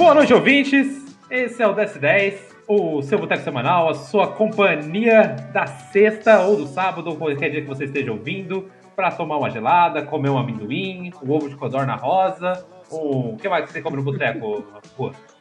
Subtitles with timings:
[0.00, 1.04] Boa noite, ouvintes.
[1.30, 6.66] Esse é o DS10, o seu boteco semanal, a sua companhia da sexta ou do
[6.66, 11.30] sábado, qualquer dia que você esteja ouvindo, para tomar uma gelada, comer um amendoim, um
[11.30, 12.64] ovo de codorna rosa.
[12.90, 13.34] Um...
[13.34, 14.64] O que mais que você come no boteco?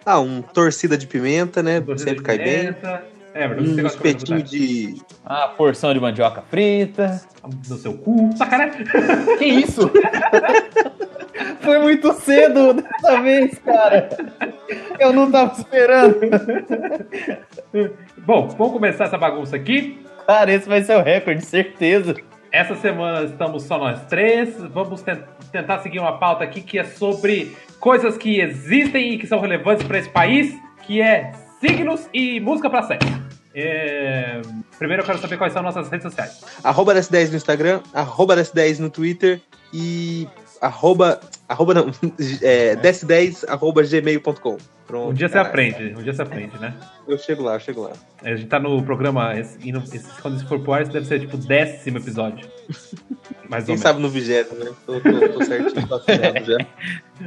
[0.06, 1.80] Ah, um torcida de pimenta, né?
[1.80, 2.58] Torcida Sempre de cai bem.
[2.58, 3.06] pimenta.
[3.34, 5.02] É, verdade, Um você gosta de comer no espetinho de.
[5.26, 7.22] Ah, porção de mandioca frita.
[7.70, 8.30] No seu cu.
[8.36, 8.84] Sacanagem.
[9.40, 9.90] Que isso?
[11.62, 14.10] Foi muito cedo dessa vez, cara.
[15.00, 16.20] Eu não tava esperando.
[18.20, 20.04] Bom, vamos começar essa bagunça aqui.
[20.26, 22.16] Cara, esse vai ser o recorde, certeza.
[22.52, 24.56] Essa semana estamos só nós três.
[24.74, 29.28] Vamos ten- tentar seguir uma pauta aqui que é sobre coisas que existem e que
[29.28, 33.08] são relevantes para esse país, que é signos e música para sexo.
[33.54, 34.42] É,
[34.78, 36.42] Primeiro eu quero saber quais são nossas redes sociais.
[36.64, 39.42] Arroba DS10 no Instagram, arroba DS10 no Twitter
[39.74, 40.28] e
[40.62, 41.20] arroba.
[41.48, 41.92] Arroba não.
[42.42, 44.58] É, DS10 arroba gmail.com.
[44.86, 45.10] Pronto.
[45.12, 45.50] Um dia você caralho.
[45.50, 46.74] aprende, um dia você aprende, né?
[47.08, 47.92] Eu chego lá, eu chego lá.
[48.24, 49.58] A gente tá no programa, esse-
[49.94, 52.48] esse- quando isso for pro ar, isso deve ser tipo o décimo episódio.
[53.48, 53.82] Mais ou Quem menos.
[53.82, 54.72] sabe no vigésimo, né?
[54.88, 56.00] Tô, tô, tô certinho, tô
[56.44, 56.58] já.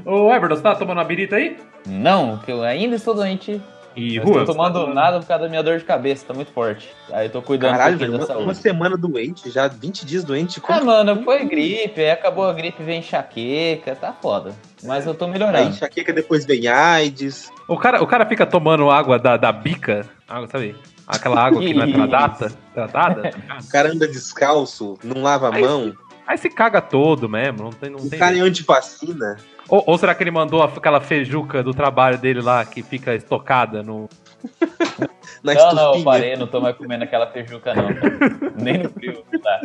[0.05, 1.57] Ô, Everton, você tá tomando uma birita aí?
[1.87, 3.63] Não, que eu ainda estou doente.
[3.95, 4.41] E Não Rua?
[4.41, 6.89] estou tomando nada por causa da minha dor de cabeça, tá muito forte.
[7.13, 8.45] Aí eu tô cuidando Caralho, um velho, da uma, saúde.
[8.45, 10.61] uma semana doente, já 20 dias doente.
[10.61, 14.53] Como Ah, mano, foi gripe, aí acabou a gripe, vem enxaqueca, tá foda.
[14.83, 15.69] Mas eu tô Aí melhorando.
[15.71, 17.51] enxaqueca depois vem AIDS.
[17.69, 20.75] O cara, o cara fica tomando água da, da bica, água, sabe?
[21.07, 23.31] Aquela água que não é tratada, tratada.
[23.63, 25.93] O cara anda descalço, não lava a Aí mão.
[26.33, 27.91] Aí se caga todo mesmo, não tem.
[27.91, 29.37] Não O tem cara é antivacina.
[29.69, 33.83] ou, ou será que ele mandou aquela feijuca do trabalho dele lá que fica estocada
[33.83, 34.09] no.
[35.45, 37.89] Na Não, não, eu parei, não tô mais comendo aquela feijuca, não.
[38.57, 39.61] Nem no frio, tá.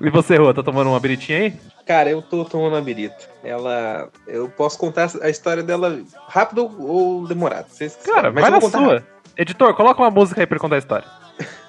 [0.00, 1.54] E você, Rua, tá tomando uma biritinha aí?
[1.84, 3.16] Cara, eu tô tomando a birita.
[3.42, 4.08] Ela.
[4.26, 7.66] Eu posso contar a história dela rápido ou demorado.
[7.70, 8.70] Vocês Cara, vai na sua.
[8.70, 9.04] rápido.
[9.36, 11.06] Editor, coloca uma música aí pra contar a história.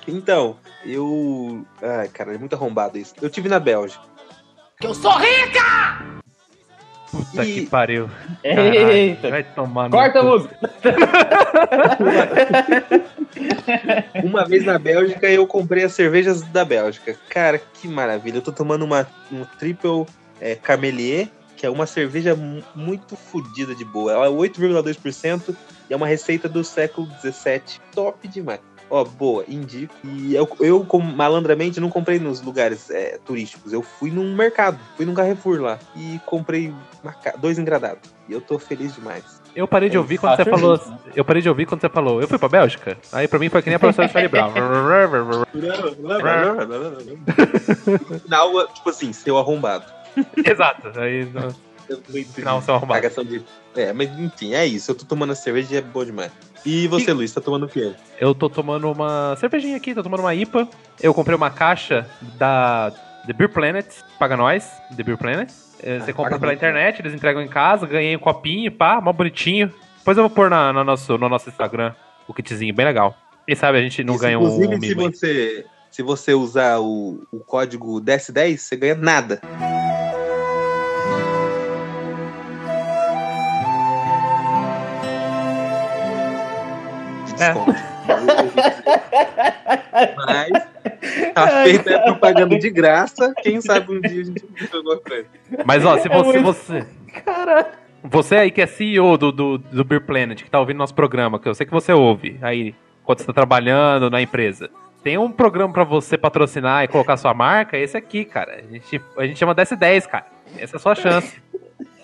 [0.08, 1.66] Então, eu.
[1.82, 3.14] Ai, cara, é muito arrombado isso.
[3.22, 4.04] Eu tive na Bélgica.
[7.12, 8.10] Puta E- que pariu.
[8.44, 9.30] Caralho, Eita!
[9.30, 10.58] vai tomar no Corta música!
[14.24, 17.16] Uma vez na Bélgica eu comprei as cervejas da Bélgica.
[17.30, 18.38] Cara, que maravilha.
[18.38, 20.06] Eu tô tomando uma um triple
[20.40, 24.12] é, Carmelier, que é uma cerveja mu- muito fodida de boa.
[24.12, 25.56] Ela é 8,2%
[25.90, 27.80] e é uma receita do século 17.
[27.94, 28.60] Top demais.
[28.90, 29.94] Ó, boa, indico.
[30.04, 33.74] E eu, eu como malandramente, não comprei nos lugares é, turísticos.
[33.74, 38.10] Eu fui num mercado, fui num Carrefour lá e comprei uma dois engradados.
[38.30, 39.42] E eu tô feliz demais.
[39.56, 40.76] Eu parei de É ouvir quando você falou.
[40.76, 40.98] isso, né?
[41.16, 42.22] Eu parei de ouvir quando você falou.
[42.22, 42.96] Eu fui pra Bélgica?
[43.12, 44.54] Aí pra mim foi que nem a professora Charlie Brown.
[47.88, 49.86] No final, tipo assim, seu arrombado.
[50.46, 51.00] Exato.
[51.00, 51.54] Aí no
[52.34, 53.02] final seu arrumado.
[53.02, 53.44] Cagação de.
[53.76, 54.92] É, mas enfim, é isso.
[54.92, 56.32] Eu tô tomando a cerveja e é boa demais.
[56.66, 57.94] E você, E- Luiz, tá tomando o quê?
[58.20, 60.68] Eu tô tomando uma cervejinha aqui, tô tomando uma IPA.
[61.02, 62.92] Eu comprei uma caixa da
[63.26, 63.86] The Beer Planet,
[64.20, 65.50] paga nós, The Beer Planet.
[65.82, 66.58] É, Você Ah, compra pela muito.
[66.60, 69.72] internet, eles entregam em casa, ganhei um copinho, pá, mó bonitinho.
[70.00, 71.94] Depois eu vou pôr na, na nosso, no nosso Instagram
[72.28, 73.16] o kitzinho, bem legal.
[73.46, 77.22] Quem sabe a gente não Isso, ganha um, Inclusive, se você, se você usar o,
[77.32, 79.40] o código DS10, você ganha nada.
[87.40, 87.54] É.
[87.54, 87.76] Desconto.
[90.26, 90.50] Mas
[91.34, 93.34] tá feita a propaganda de graça.
[93.42, 95.26] Quem sabe um dia a gente faz alguma coisa.
[95.66, 96.40] Mas ó, se É você.
[96.40, 96.86] muito- você
[97.26, 97.66] Caralho!
[98.04, 101.40] Você aí que é CEO do, do, do Beer Planet, que tá ouvindo nosso programa,
[101.40, 104.70] que eu sei que você ouve aí quando você tá trabalhando na empresa.
[105.04, 108.62] Tem um programa pra você patrocinar e colocar sua marca, esse aqui, cara.
[108.68, 110.26] A gente, a gente chama DS10, cara.
[110.58, 111.42] Essa é a sua chance.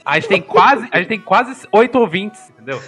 [0.05, 2.81] A gente tem quase, a gente tem quase oito ouvintes, entendeu?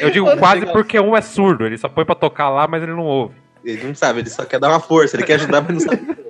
[0.00, 2.92] Eu digo quase porque um é surdo, ele só põe pra tocar lá, mas ele
[2.92, 3.34] não ouve.
[3.64, 6.08] Ele não sabe, ele só quer dar uma força, ele quer ajudar, mas não sabe.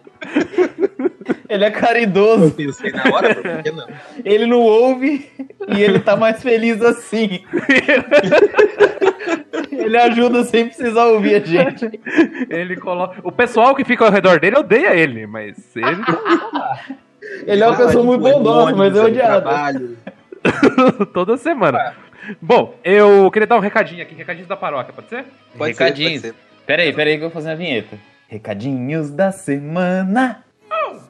[1.48, 3.88] Ele é caridoso, Eu pensei na hora, por que não?
[4.22, 5.30] ele não ouve
[5.68, 7.42] e ele tá mais feliz assim.
[9.72, 11.88] Ele ajuda sem precisar ouvir a gente.
[12.50, 13.20] Ele coloca.
[13.22, 16.04] O pessoal que fica ao redor dele odeia ele, mas ele.
[17.46, 19.96] Ele é uma pessoa muito bondosa, mas é odiado.
[21.14, 21.94] Toda semana.
[22.40, 25.24] Bom, eu queria dar um recadinho aqui, recadinho da paróquia, pode ser?
[25.56, 26.22] Pode ser, Recadinhos.
[26.22, 26.48] pode ser.
[26.66, 27.98] Pera aí, pera aí que eu vou fazer a vinheta.
[28.28, 30.44] Recadinhos da semana.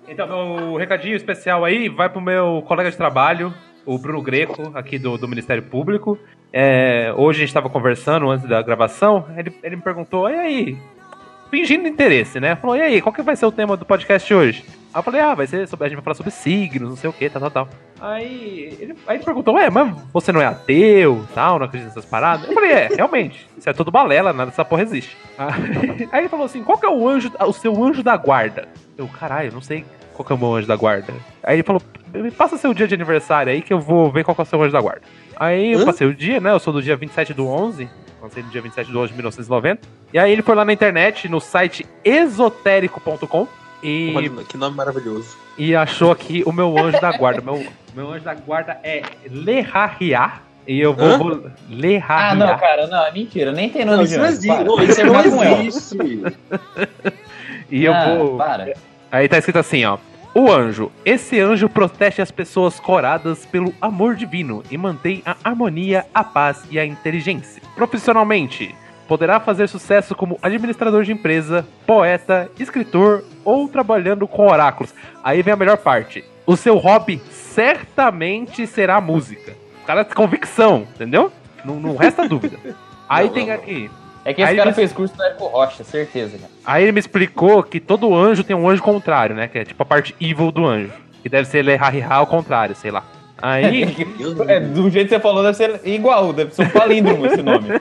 [0.08, 3.52] Então, meu recadinho especial aí vai pro meu colega de trabalho,
[3.84, 6.18] o Bruno Greco, aqui do, do Ministério Público.
[6.50, 10.78] É, hoje a gente estava conversando antes da gravação, ele, ele me perguntou, e aí?
[11.50, 12.56] Fingindo interesse, né?
[12.56, 14.64] Falou, e aí, qual que vai ser o tema do podcast hoje?
[14.92, 17.10] Aí eu falei, ah, vai ser sobre, a gente vai falar sobre signos, não sei
[17.10, 17.68] o que, tal, tal, tal.
[18.00, 22.06] Aí ele, aí ele perguntou, ué, mas você não é ateu, tal, não acredita nessas
[22.06, 22.48] paradas?
[22.48, 25.16] Eu falei, é, realmente, isso é tudo balela, nada dessa porra existe.
[25.36, 28.66] Aí, aí ele falou assim, qual que é o anjo, o seu anjo da guarda?
[28.96, 31.12] Eu, caralho, não sei qual que é o meu anjo da guarda.
[31.42, 31.82] Aí ele falou,
[32.12, 34.46] me passa seu dia de aniversário aí que eu vou ver qual que é o
[34.46, 35.02] seu anjo da guarda.
[35.36, 35.84] Aí eu Hã?
[35.84, 37.88] passei o dia, né, eu sou do dia 27 do 11,
[38.22, 39.82] lancei no dia 27 de 11 de 1990.
[40.12, 43.46] E aí ele foi lá na internet, no site esotérico.com
[43.82, 45.36] e, Olha, que nome maravilhoso.
[45.56, 47.40] e achou aqui o meu anjo da guarda.
[47.40, 50.32] Meu, meu anjo da guarda é Lerahia.
[50.66, 51.18] E eu vou.
[51.18, 51.50] Vou
[52.08, 53.52] Ah, não, cara, não, é mentira.
[53.52, 54.82] Nem tem nome Não, de isso não anjo.
[54.82, 56.36] isso não existe.
[57.70, 58.36] e eu Ah, vou.
[58.36, 58.74] Para.
[59.10, 59.96] Aí tá escrito assim, ó.
[60.34, 60.92] O anjo.
[61.06, 66.62] Esse anjo protege as pessoas coradas pelo amor divino e mantém a harmonia, a paz
[66.70, 67.62] e a inteligência.
[67.74, 68.74] Profissionalmente,
[69.08, 74.94] poderá fazer sucesso como administrador de empresa, poeta, escritor ou trabalhando com oráculos.
[75.24, 76.22] Aí vem a melhor parte.
[76.46, 79.54] O seu hobby certamente será a música.
[79.82, 81.32] O cara tem convicção, entendeu?
[81.64, 82.58] Não, não resta dúvida.
[83.08, 83.90] Aí Não, tem não, aqui.
[84.24, 86.50] É que esse Aí cara ele- fez curso do Érico Rocha, certeza, cara.
[86.64, 89.48] Aí ele me explicou que todo anjo tem um anjo contrário, né?
[89.48, 90.92] Que é tipo a parte evil do anjo.
[91.22, 93.02] Que deve ser Lerahia ao contrário, sei lá.
[93.40, 93.84] Aí.
[94.48, 97.68] É, do jeito que você falou, deve ser igual, deve ser um palíndromo esse nome.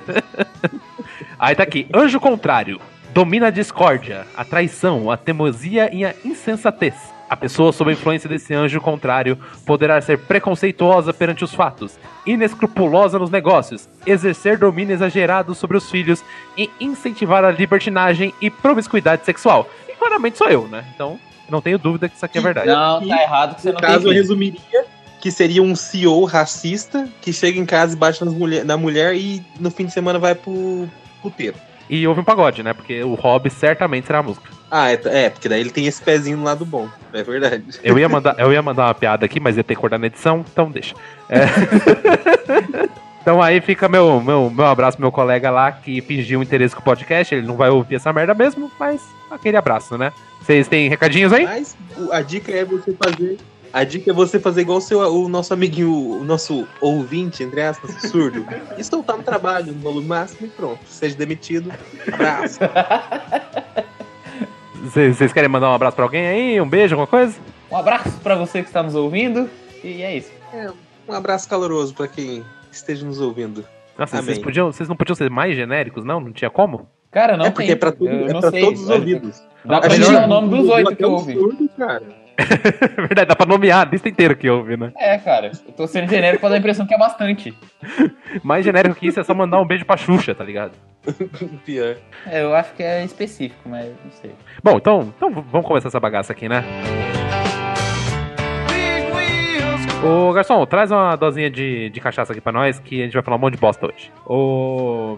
[1.40, 1.88] Aí tá aqui.
[1.94, 2.80] Anjo contrário.
[3.14, 6.94] Domina a discórdia, a traição, a teimosia e a insensatez.
[7.30, 13.20] A pessoa sob a influência desse anjo contrário poderá ser preconceituosa perante os fatos, inescrupulosa
[13.20, 16.24] nos negócios, exercer domínio exagerado sobre os filhos
[16.58, 19.70] e incentivar a libertinagem e promiscuidade sexual.
[19.90, 20.86] E claramente sou eu, né?
[20.96, 21.20] Então,
[21.50, 22.68] não tenho dúvida que isso aqui é verdade.
[22.68, 24.22] Não, tá errado que você No não caso, eu tem filho.
[24.22, 24.86] resumiria
[25.20, 29.16] que seria um CEO racista que chega em casa e bate nas mulher, na mulher
[29.16, 30.88] e no fim de semana vai pro
[31.30, 31.56] puteiro.
[31.90, 32.74] E houve um pagode, né?
[32.74, 34.50] Porque o hobby certamente será a música.
[34.70, 36.90] Ah, é, é, porque daí ele tem esse pezinho no lado bom.
[37.14, 37.64] É verdade.
[37.82, 40.08] Eu ia mandar, eu ia mandar uma piada aqui, mas ia ter que cortar na
[40.08, 40.94] edição, então deixa.
[41.30, 41.46] É.
[43.22, 46.82] então aí fica meu, meu, meu abraço pro meu colega lá que fingiu interesse com
[46.82, 47.34] o podcast.
[47.34, 49.02] Ele não vai ouvir essa merda mesmo, mas
[49.32, 50.12] aquele abraço, né?
[50.42, 51.46] Vocês têm recadinhos aí?
[51.46, 51.78] Mas
[52.12, 53.38] a dica é você fazer.
[53.78, 57.62] A dica é você fazer igual o, seu, o nosso amiguinho, o nosso ouvinte, entre
[57.62, 58.44] aspas, surdo.
[58.76, 60.80] E soltar no trabalho, no volume máximo e pronto.
[60.88, 61.72] Seja demitido.
[62.12, 62.58] Abraço.
[64.82, 66.60] Vocês querem mandar um abraço pra alguém aí?
[66.60, 67.38] Um beijo, alguma coisa?
[67.70, 69.48] Um abraço pra você que está nos ouvindo.
[69.84, 70.32] E é isso.
[71.08, 73.64] Um abraço caloroso pra quem esteja nos ouvindo.
[73.96, 76.20] Nossa, vocês, podiam, vocês não podiam ser mais genéricos, não?
[76.20, 76.90] Não tinha como?
[77.12, 77.74] Cara, não é porque tem.
[77.74, 78.62] é pra, tudo, é pra sei.
[78.62, 79.44] todos os ouvidos.
[79.64, 81.34] Dá pra gente dizer já o nome dos oito que eu um ouvi.
[81.34, 82.27] surdo, cara.
[82.38, 84.92] É verdade, dá pra nomear a lista inteira que ouve, né?
[84.96, 85.52] É, cara.
[85.66, 87.58] Eu tô sendo genérico pra dar a impressão que é bastante.
[88.44, 90.74] Mais genérico que isso é só mandar um beijo pra Xuxa, tá ligado?
[91.66, 91.98] Pior.
[92.28, 94.32] É, eu acho que é específico, mas não sei.
[94.64, 96.64] Bom, então, então vamos começar essa bagaça aqui, né?
[100.04, 103.24] Ô, garçom, traz uma dosinha de, de cachaça aqui pra nós, que a gente vai
[103.24, 104.12] falar um monte de bosta hoje.
[104.26, 105.18] Ô...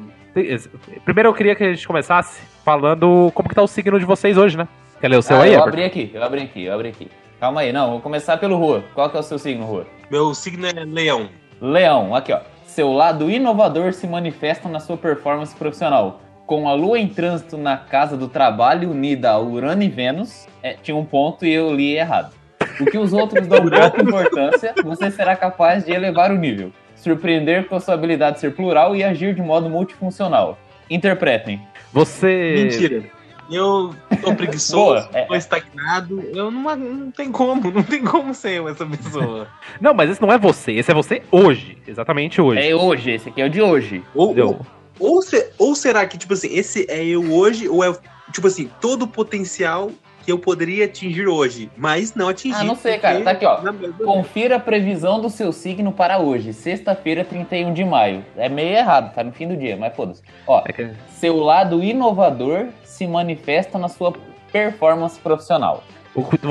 [1.04, 4.38] Primeiro eu queria que a gente começasse falando como que tá o signo de vocês
[4.38, 4.68] hoje, né?
[5.00, 7.08] Quer ler o seu ah, aí, eu abri aqui, eu abri aqui, eu abri aqui.
[7.40, 8.84] Calma aí, não, vou começar pelo Rua.
[8.94, 9.88] Qual que é o seu signo, Rua?
[10.12, 11.30] Meu signo é leão.
[11.62, 12.42] Leão, aqui ó.
[12.66, 16.22] Seu lado inovador se manifesta na sua performance profissional.
[16.46, 20.74] Com a lua em trânsito na casa do trabalho unida a Urano e Vênus, é,
[20.74, 22.34] tinha um ponto e eu li errado.
[22.82, 26.74] O que os outros dão pouca importância, você será capaz de elevar o nível.
[26.96, 30.58] Surpreender com a sua habilidade de ser plural e agir de modo multifuncional.
[30.90, 31.62] Interpretem.
[31.94, 32.70] Você...
[32.70, 33.19] Mentira.
[33.52, 35.26] Eu tô preguiçoso, Boa, é.
[35.26, 36.22] tô estagnado.
[36.34, 39.48] Eu não, não tem como, não tem como ser essa pessoa.
[39.82, 41.78] Não, mas esse não é você, esse é você hoje.
[41.88, 42.62] Exatamente hoje.
[42.62, 44.04] É hoje, esse aqui é o de hoje.
[44.14, 44.66] Ou, ou,
[45.00, 47.96] ou, se- ou será que, tipo assim, esse é eu hoje, ou é,
[48.32, 49.90] tipo assim, todo o potencial
[50.26, 52.56] que eu poderia atingir hoje, mas não atingi.
[52.60, 53.22] Ah, não sei, cara.
[53.22, 53.60] Tá aqui, ó.
[54.04, 58.24] Confira a previsão do seu signo para hoje, sexta-feira, 31 de maio.
[58.38, 60.22] É meio errado, tá no fim do dia, mas foda-se.
[60.46, 64.14] Ó, É que- seu lado inovador se manifesta na sua
[64.52, 65.84] performance profissional.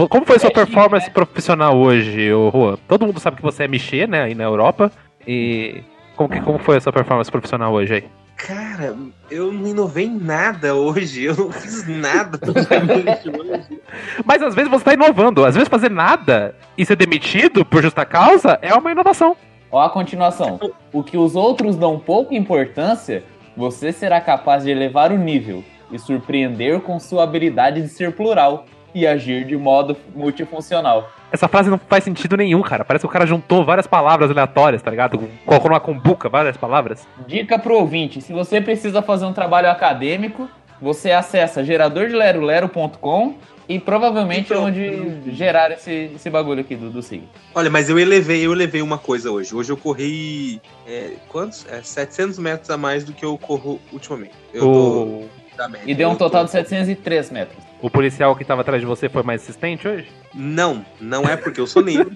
[0.08, 1.12] Como foi sua É chique, performance né?
[1.12, 2.78] profissional hoje, ô Juan?
[2.86, 4.90] Todo mundo sabe que você é mexer, né, aí na Europa.
[5.26, 5.82] E
[6.16, 8.04] como, que, como foi a sua performance profissional hoje aí?
[8.38, 8.96] Cara,
[9.28, 13.80] eu não inovei em nada hoje, eu não fiz nada praticamente hoje.
[14.24, 15.44] Mas às vezes você tá inovando.
[15.44, 19.36] Às vezes fazer nada e ser demitido por justa causa é uma inovação.
[19.72, 20.58] Ó a continuação.
[20.92, 23.24] O que os outros dão pouca importância,
[23.56, 28.66] você será capaz de elevar o nível e surpreender com sua habilidade de ser plural
[28.94, 31.10] e agir de modo multifuncional.
[31.30, 32.84] Essa frase não faz sentido nenhum, cara.
[32.84, 35.18] Parece que o cara juntou várias palavras aleatórias, tá ligado?
[35.44, 37.06] Colocou numa cumbuca várias palavras.
[37.26, 40.48] Dica pro ouvinte: se você precisa fazer um trabalho acadêmico,
[40.80, 43.34] você acessa geradordelerolero.com
[43.70, 47.24] E provavelmente Então- onde geraram esse, esse bagulho aqui do, do SIG.
[47.54, 49.54] Olha, mas eu elevei, eu elevei uma coisa hoje.
[49.54, 50.58] Hoje eu corri.
[50.86, 51.66] é, quantos?
[51.70, 54.32] É, 700 metros a mais do que eu corro ultimamente.
[54.54, 55.84] Eu tô O, da média.
[55.86, 57.62] E deu um Eu tô- total de 703 metros.
[57.80, 60.06] O policial que tava atrás de você foi mais assistente hoje?
[60.34, 62.10] Não, não é porque eu sou negro.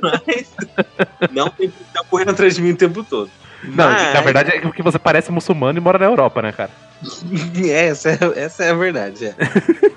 [0.00, 0.54] mas.
[1.32, 3.30] Não tem que estar correndo atrás de mim o tempo todo.
[3.64, 6.70] Não, Mas- na verdade é porque você parece muçulmano e mora na Europa, né, cara?
[7.64, 9.26] É, essa, é, essa é a verdade.
[9.26, 9.34] É.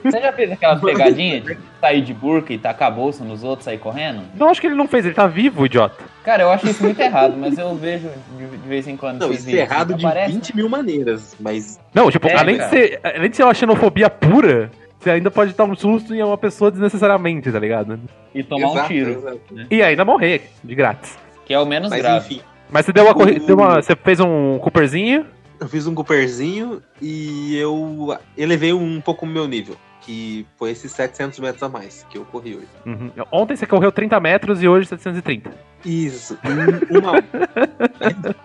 [0.04, 3.66] Você já fez aquela pegadinha de sair de burca e tacar a bolsa nos outros,
[3.66, 4.22] sair correndo?
[4.36, 5.96] Não, acho que ele não fez, ele tá vivo, idiota.
[6.24, 9.20] Cara, eu acho isso muito errado, mas eu vejo de, de vez em quando.
[9.22, 11.36] Não, isso é errado de Aparece, 20 mil maneiras.
[11.40, 15.30] Mas Não, tipo, É, além, de ser, além de ser uma xenofobia pura, você ainda
[15.32, 18.00] pode dar um susto em uma pessoa desnecessariamente, tá ligado?
[18.34, 19.40] E tomar um Exato, tiro, exato.
[19.70, 21.18] E ainda morrer, de grátis.
[21.46, 22.26] que é o menos Mas grave.
[22.36, 23.44] enfim, Mas você deu uma corrida.
[23.44, 25.26] O- deu uma- Você fez um Cooperzinho.
[25.60, 29.76] eu fiz um Cooperzinho e eu elevei um pouco o meu nível.
[30.02, 32.68] Que foi esses 700 metros a mais que eu corri hoje.
[32.86, 33.10] Uhum.
[33.32, 35.52] Ontem você correu 30 metros e hoje 730.
[35.84, 37.14] Isso, um- uma.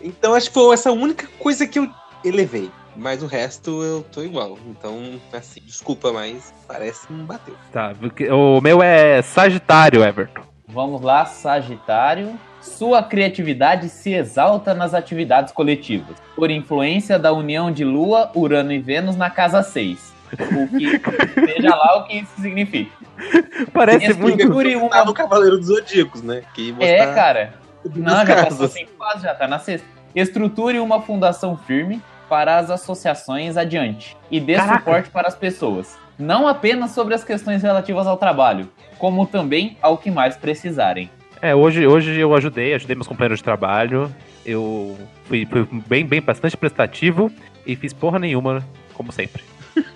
[0.00, 1.88] então acho que foi essa única coisa que eu
[2.24, 2.70] elevei.
[2.98, 4.58] Mas o resto eu tô igual.
[4.66, 7.54] Então, assim, desculpa, mas parece que não bateu.
[7.72, 10.42] Tá, porque o meu é Sagitário, Everton.
[10.66, 12.36] Vamos lá, Sagitário.
[12.60, 18.78] Sua criatividade se exalta nas atividades coletivas, por influência da união de Lua, Urano e
[18.80, 20.12] Vênus na casa 6.
[20.32, 21.00] O que
[21.54, 22.90] seja lá o que isso significa.
[23.72, 24.44] Parece muito.
[24.78, 26.42] Uma- Tá no Cavaleiro dos Zodíacos, né?
[26.52, 27.54] Que É, mostrar cara.
[27.94, 28.48] Não, já casas.
[28.48, 29.86] passou cinco fases, já tá na sexta.
[30.14, 34.78] Estruture uma fundação firme para as associações adiante e dê Caraca.
[34.78, 35.96] suporte para as pessoas.
[36.18, 38.68] Não apenas sobre as questões relativas ao trabalho,
[38.98, 41.10] como também ao que mais precisarem.
[41.40, 44.12] É, hoje, hoje eu ajudei, ajudei meus companheiros de trabalho.
[44.44, 47.30] Eu fui, fui bem, bem, bastante prestativo
[47.64, 49.42] e fiz porra nenhuma, como sempre.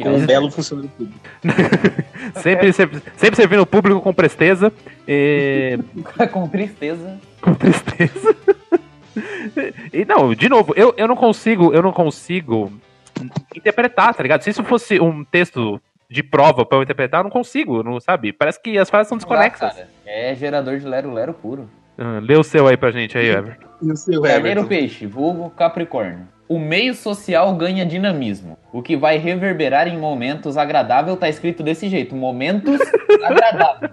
[0.00, 1.20] Com um belo funcionário público.
[2.42, 4.72] Sempre, sempre, sempre servindo o público com presteza.
[5.06, 5.78] E,
[6.32, 7.18] Com tristeza.
[7.40, 8.36] com tristeza.
[9.92, 12.72] E não, de novo, eu, eu não consigo, eu não consigo
[13.54, 14.42] interpretar, tá ligado?
[14.42, 18.32] Se isso fosse um texto de prova pra eu interpretar, eu não consigo, não sabe?
[18.32, 19.70] Parece que as frases são desconexas.
[19.70, 21.70] Ah, cara, é gerador de lero-lero puro.
[21.96, 23.66] Ah, lê o seu aí pra gente aí, Everton.
[23.82, 24.66] E o seu Everton?
[24.66, 26.26] Peixe, vulgo Capricórnio.
[26.48, 31.88] O meio social ganha dinamismo, o que vai reverberar em momentos agradáveis, tá escrito desse
[31.88, 32.80] jeito, momentos
[33.22, 33.92] agradáveis.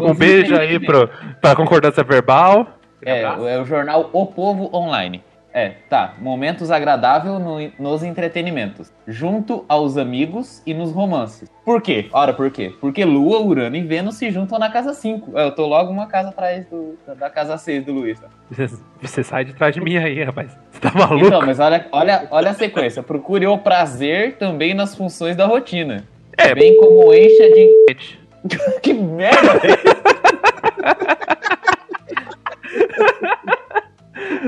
[0.00, 1.10] Um beijo aí pro,
[1.40, 2.75] pra concordância verbal.
[3.06, 5.22] É, é o jornal O Povo Online.
[5.54, 6.12] É, tá.
[6.20, 8.92] Momentos agradáveis no- nos entretenimentos.
[9.08, 11.50] Junto aos amigos e nos romances.
[11.64, 12.08] Por quê?
[12.12, 12.74] Ora, por quê?
[12.78, 15.38] Porque Lua, Urano e Vênus se juntam na casa 5.
[15.38, 18.20] Eu tô logo uma casa atrás do- da casa 6 do Luiz.
[18.50, 18.68] Você,
[19.00, 20.54] você sai de trás de mim aí, rapaz.
[20.70, 21.24] Você tá maluco?
[21.26, 23.02] Então, mas olha, olha, olha a sequência.
[23.02, 26.04] Procure o prazer também nas funções da rotina.
[26.36, 26.54] É.
[26.54, 27.96] Bem como encha de.
[28.82, 29.52] que merda!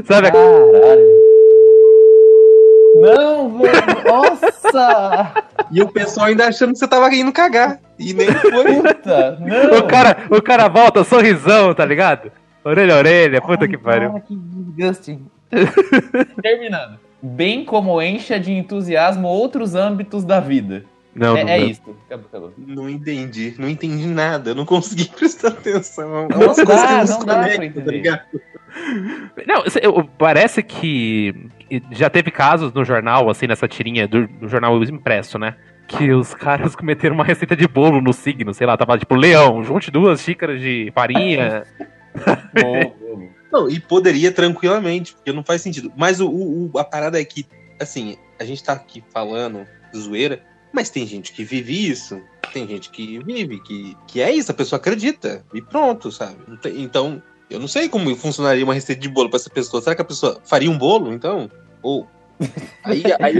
[0.05, 1.29] Sabe, Caralho.
[3.01, 4.05] Não, velho.
[4.07, 5.33] Nossa!
[5.71, 7.79] E o pessoal ainda achando que você tava indo cagar.
[7.99, 8.77] E nem foi.
[8.77, 9.39] Puta!
[9.41, 9.79] Não!
[9.79, 12.33] o cara, o cara volta, sorrisão, tá ligado?
[12.65, 14.11] Orelha a orelha, puta que pariu.
[14.11, 15.27] Cara, que disgusting.
[16.43, 16.99] Terminando.
[17.23, 20.85] Bem como encha de entusiasmo outros âmbitos da vida.
[21.19, 21.67] Não, é não, é não.
[21.69, 21.83] isso.
[22.07, 22.55] Acabou, acabou.
[22.57, 24.51] Não entendi, não entendi nada.
[24.51, 26.29] Eu não consegui prestar atenção.
[26.29, 28.03] Não Umas dá, não dá pra conectam, entender.
[28.11, 28.25] tá?
[29.47, 31.35] Não, parece que
[31.91, 35.57] já teve casos no jornal, assim, nessa tirinha do, do jornal impresso, né?
[35.87, 39.65] Que os caras cometeram uma receita de bolo no signo, sei lá, tava tipo, leão,
[39.65, 41.65] junte duas xícaras de farinha.
[43.51, 45.91] Não, e poderia tranquilamente, porque não faz sentido.
[45.97, 47.47] Mas o, o- o- a parada é que,
[47.81, 50.41] assim, a gente tá aqui falando zoeira,
[50.73, 52.21] mas tem gente que vive isso.
[52.53, 55.45] Tem gente que vive, que, que é isso, a pessoa acredita.
[55.53, 56.37] E pronto, sabe?
[56.77, 59.83] Então, eu não sei como funcionaria uma receita de bolo pra essa pessoa.
[59.83, 61.51] Será que a pessoa faria um bolo, então?
[61.83, 62.07] Ou.
[62.85, 63.39] Aí, aí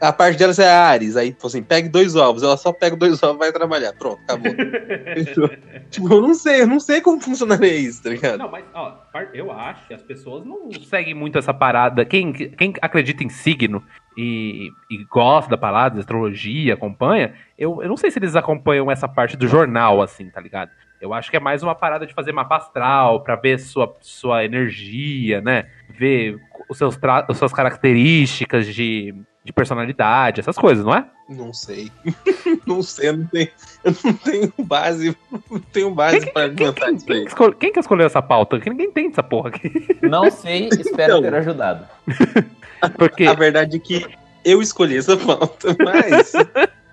[0.00, 1.16] a parte dela é a Ares.
[1.16, 2.42] Aí, tipo assim, pegue dois ovos.
[2.42, 3.92] Ela só pega dois ovos e vai trabalhar.
[3.92, 4.52] Pronto, acabou.
[5.90, 8.38] tipo, eu não sei, eu não sei como funcionaria isso, tá ligado?
[8.38, 8.98] Não, mas, ó,
[9.34, 12.04] eu acho que as pessoas não seguem muito essa parada.
[12.04, 13.82] Quem, quem acredita em signo
[14.16, 18.90] e, e gosta da parada, de astrologia, acompanha, eu, eu não sei se eles acompanham
[18.90, 20.70] essa parte do jornal, assim, tá ligado?
[21.00, 24.44] Eu acho que é mais uma parada de fazer mapa astral, pra ver sua, sua
[24.44, 25.66] energia, né?
[25.88, 26.38] Ver
[26.68, 31.04] os seus tra- as suas características de, de personalidade, essas coisas, não é?
[31.28, 31.90] Não sei.
[32.66, 33.48] não sei, eu não tenho,
[33.84, 35.16] eu não tenho base,
[35.50, 37.22] não tenho base pra argumentar isso Quem, aí.
[37.22, 38.60] que escol- quem que escolheu essa pauta?
[38.60, 39.72] Que ninguém entende essa porra aqui.
[40.02, 41.22] Não sei, espero Então.
[41.22, 41.86] ter ajudado.
[42.98, 43.24] Porque.
[43.24, 44.04] A verdade é que
[44.44, 46.32] eu escolhi essa pauta, mas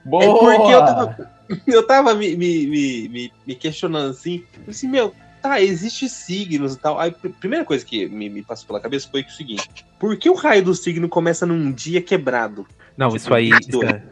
[0.05, 0.23] Boa!
[0.53, 1.31] É porque eu tava,
[1.67, 4.37] eu tava me, me, me, me, me questionando assim.
[4.53, 6.99] Eu falei assim, meu, tá, existe signos e tal.
[6.99, 9.67] Aí a primeira coisa que me, me passou pela cabeça foi o seguinte:
[9.99, 12.65] por que o raio do signo começa num dia quebrado?
[12.97, 13.49] Não, Tipo, isso aí.
[13.51, 13.67] 22.
[13.67, 14.03] isso é-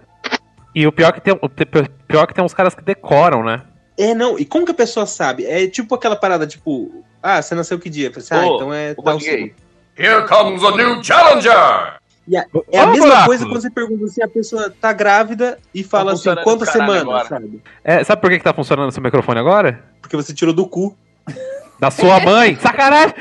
[0.73, 1.65] E o pior que tem, o pi-
[2.07, 3.61] pior que tem uns caras que decoram, né?
[3.97, 5.45] É, não, e como que a pessoa sabe?
[5.45, 8.07] É tipo aquela parada, tipo, ah, você nasceu que dia?
[8.07, 9.51] Eu falei assim, ah, Ô, então é tal signo.
[9.97, 11.95] Here comes a new challenger!
[12.31, 13.25] É a Ô, mesma buraco.
[13.27, 17.01] coisa quando você pergunta se a pessoa tá grávida e fala assim, funcionando quantas semanas,
[17.01, 17.25] agora.
[17.25, 17.61] sabe?
[17.83, 19.83] É, sabe por que, que tá funcionando seu microfone agora?
[20.01, 20.95] Porque você tirou do cu.
[21.79, 22.55] Da sua mãe!
[22.61, 23.13] Sacanagem!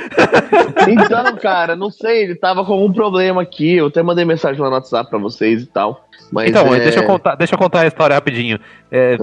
[0.88, 3.74] Então, cara, não sei, ele tava com algum problema aqui.
[3.76, 6.08] Eu até mandei mensagem lá no WhatsApp pra vocês e tal.
[6.30, 6.80] Mas então, é...
[6.80, 8.58] deixa, eu contar, deixa eu contar a história rapidinho.
[8.90, 9.16] É,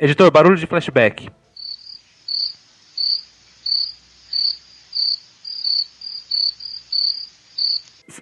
[0.00, 1.28] Editor, barulho de flashback.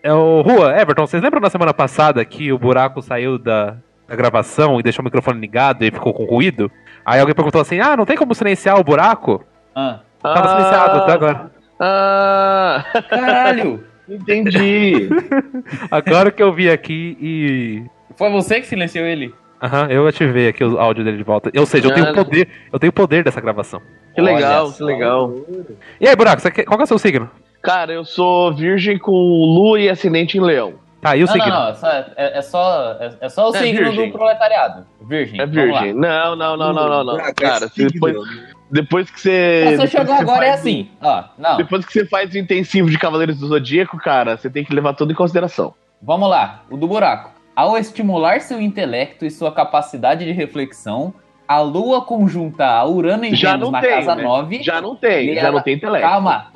[0.02, 3.76] É o Rua, Everton, vocês lembram na semana passada que o buraco saiu da,
[4.08, 6.70] da gravação e deixou o microfone ligado e ficou com ruído?
[7.04, 9.44] Aí alguém perguntou assim: Ah, não tem como silenciar o buraco?
[9.74, 11.50] Ah, Tava silenciado até agora.
[11.78, 13.84] Ah, caralho!
[14.08, 15.08] entendi.
[15.90, 17.84] Agora que eu vi aqui e.
[18.16, 19.34] Foi você que silenciou ele?
[19.62, 21.50] Aham, eu ativei aqui o áudio dele de volta.
[21.56, 23.80] Ou seja, eu tenho Ah, o poder, eu tenho o poder dessa gravação.
[24.14, 25.34] Que legal, Olha que legal.
[26.00, 27.30] E aí, buraco, você quer- qual que é o seu signo?
[27.66, 30.74] Cara, eu sou virgem com lua e ascendente em leão.
[31.00, 31.48] Tá, e o não, signo?
[31.48, 34.06] não, não, é só, é, é só, é, é só o É signo virgem.
[34.10, 34.86] do proletariado.
[35.02, 35.40] Virgem.
[35.40, 35.92] É virgem.
[35.92, 37.16] Não, não, não, não, não, não.
[37.20, 38.16] Ah, Cara, depois,
[38.70, 39.62] depois que você.
[39.66, 40.88] Você depois chegou você agora é assim.
[41.00, 41.58] Ó, não.
[41.58, 44.94] Depois que você faz o intensivo de Cavaleiros do Zodíaco, cara, você tem que levar
[44.94, 45.74] tudo em consideração.
[46.02, 47.30] Vamos lá, o do buraco.
[47.54, 51.14] Ao estimular seu intelecto e sua capacidade de reflexão,
[51.46, 54.22] a Lua conjunta a Urano e Já Vênus na tem, casa né?
[54.24, 54.62] 9.
[54.62, 56.08] Já não tem, já ela- não tem intelecto.
[56.08, 56.48] Calma.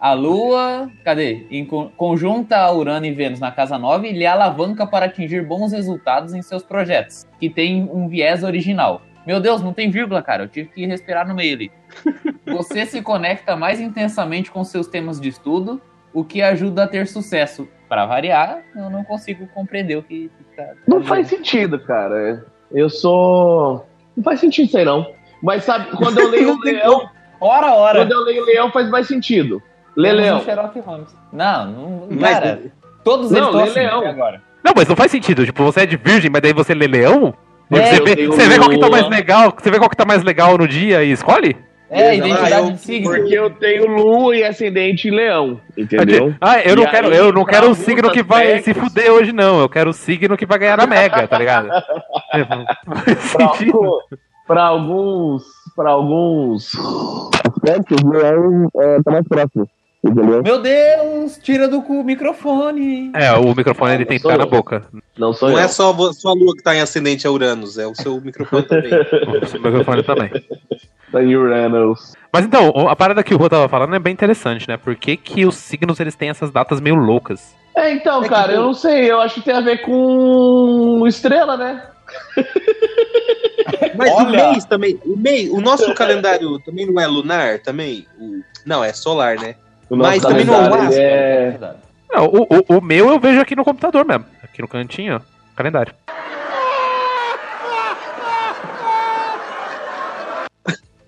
[0.00, 1.46] A Lua, cadê?
[1.50, 5.44] Em con- conjunta a Urano e Vênus na casa 9 e lhe alavanca para atingir
[5.44, 9.02] bons resultados em seus projetos, que tem um viés original.
[9.26, 10.44] Meu Deus, não tem vírgula, cara.
[10.44, 11.72] Eu tive que respirar no meio ali.
[12.46, 15.80] Você se conecta mais intensamente com seus temas de estudo,
[16.14, 17.68] o que ajuda a ter sucesso.
[17.88, 20.74] Para variar, eu não consigo compreender o que tá.
[20.86, 22.46] Não faz sentido, cara.
[22.70, 23.86] Eu sou.
[24.16, 25.10] Não faz sentido isso aí, não.
[25.42, 27.08] Mas sabe, quando eu leio o leão,
[27.40, 28.00] Ora, ora.
[28.00, 29.62] quando eu leio o leão faz mais sentido.
[29.98, 30.38] Lê Temos leão.
[30.38, 31.16] um Sherlock Holmes.
[31.32, 32.60] Não, não Mas- cara,
[33.04, 34.40] todos Não, eles estão assim agora.
[34.64, 35.44] Não, mas não faz sentido.
[35.44, 37.34] Tipo, você é de virgem, mas daí você lê leão?
[37.70, 39.96] É, você, eu vê, você vê qual que tá mais legal, você vê qual que
[39.96, 41.56] tá mais legal no dia e escolhe?
[41.90, 43.10] É, identidade Ah, eu- de signo.
[43.10, 45.58] Porque eu tenho lua e ascendente em leão.
[45.76, 46.34] Entendeu?
[46.40, 48.74] Ah, eu E não aí, quero, eu não quero o alguns signo que vai se
[48.74, 49.58] fuder hoje, não.
[49.60, 51.68] Eu quero o signo que vai ganhar na Mega, tá ligado?
[52.34, 52.44] É,
[54.46, 55.42] pra alguns.
[55.76, 56.72] Pra alguns
[57.46, 59.68] aspectos, o leão é, tá mais próximo.
[60.04, 60.42] Entendeu?
[60.44, 63.10] Meu Deus, tira do cu o microfone.
[63.14, 64.84] É, o microfone ele tem que ficar na boca.
[65.18, 65.64] Não sou Não eu.
[65.64, 68.62] é só vo- sua lua que tá em ascendente a Uranus, é o seu microfone
[68.62, 68.90] também.
[69.58, 70.30] O microfone também.
[71.10, 72.12] Da Uranus.
[72.32, 74.76] Mas então, a parada que o Rô tava falando é bem interessante, né?
[74.76, 77.54] Por que, que os signos eles têm essas datas meio loucas?
[77.76, 79.10] É, então, É que cara, tem- eu não sei.
[79.10, 81.82] Eu acho que tem a ver com estrela, né?
[83.96, 84.26] Mas Olha.
[84.28, 88.06] o mês também, o mês, o nosso calendário também não é lunar, também?
[88.18, 89.56] O- não, é solar, né?
[89.90, 91.58] O Mas também não é- ele é...
[92.10, 94.24] Não, o, o, o meu eu vejo aqui no computador mesmo.
[94.42, 95.20] Aqui no cantinho, ó.
[95.54, 95.94] Calendário.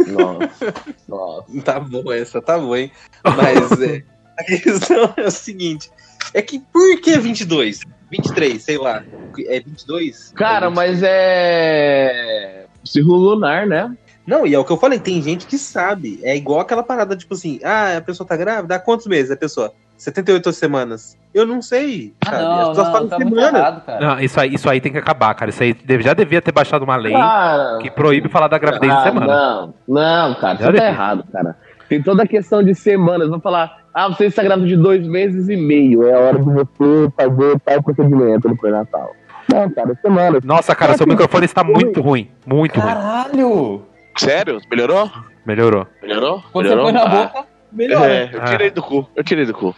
[0.07, 0.75] Nossa.
[1.09, 1.63] Nossa.
[1.63, 2.91] Tá bom, essa tá boa, hein?
[3.25, 4.03] Mas é,
[4.39, 5.91] a questão é o seguinte:
[6.35, 7.81] é que por que 22?
[8.11, 9.05] 23, sei lá.
[9.47, 10.33] É 22?
[10.35, 12.67] Cara, É mas é.
[12.85, 13.95] Círculo lunar, né?
[14.31, 16.21] Não, e é o que eu falei, tem gente que sabe.
[16.23, 18.77] É igual aquela parada, tipo assim, ah, a pessoa tá grávida?
[18.77, 19.73] Há quantos meses a pessoa?
[19.97, 21.19] 78 semanas.
[21.35, 22.15] Eu não sei.
[22.25, 22.37] Ah, sabe?
[22.37, 23.59] As não, pessoas não, falam tá muito semana.
[23.59, 24.01] errado, cara.
[24.07, 25.51] Não, isso aí, isso aí tem que acabar, cara.
[25.51, 27.79] Isso aí já devia ter baixado uma lei Cara.
[27.83, 29.27] que proíbe falar da gravidez de Ah, semana.
[29.27, 30.87] Não, não, cara, Já tá devia.
[30.89, 31.57] errado, cara.
[31.89, 33.29] Tem toda a questão de semanas.
[33.29, 36.07] Vão falar, ah, você está grávida de dois meses e meio.
[36.07, 39.11] É a hora de você fazer tal procedimento no pré-natal.
[39.53, 40.45] Não, cara, semanas.
[40.45, 42.31] Nossa, cara, seu microfone está muito ruim.
[42.47, 42.95] Muito ruim.
[42.95, 43.83] Caralho!
[44.17, 44.61] Sério?
[44.71, 45.11] Melhorou?
[45.47, 45.87] Melhorou.
[46.03, 46.43] Melhorou?
[46.53, 48.13] Quando você põe na boca, melhora.
[48.13, 49.75] É, eu tirei do cu, eu tirei do cu.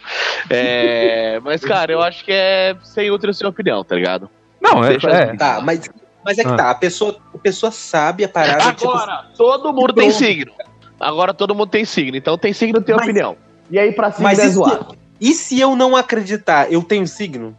[0.49, 4.29] É, mas, cara, eu acho que é sem outra sua opinião, tá ligado?
[4.61, 4.93] Não, é.
[4.93, 5.23] É.
[5.23, 5.37] assim.
[5.37, 5.89] Tá, mas,
[6.25, 6.55] mas é que Ah.
[6.55, 8.73] tá, a pessoa, a pessoa sabe a parada.
[8.73, 10.23] tipo, Agora, todo mundo tem Pronto.
[10.23, 10.51] signo.
[10.99, 13.35] Agora todo mundo tem signo, então tem signo tem Mas- opinião.
[13.71, 14.95] E aí pra signo mas é e se, zoado.
[15.19, 17.55] e se eu não acreditar, eu tenho signo?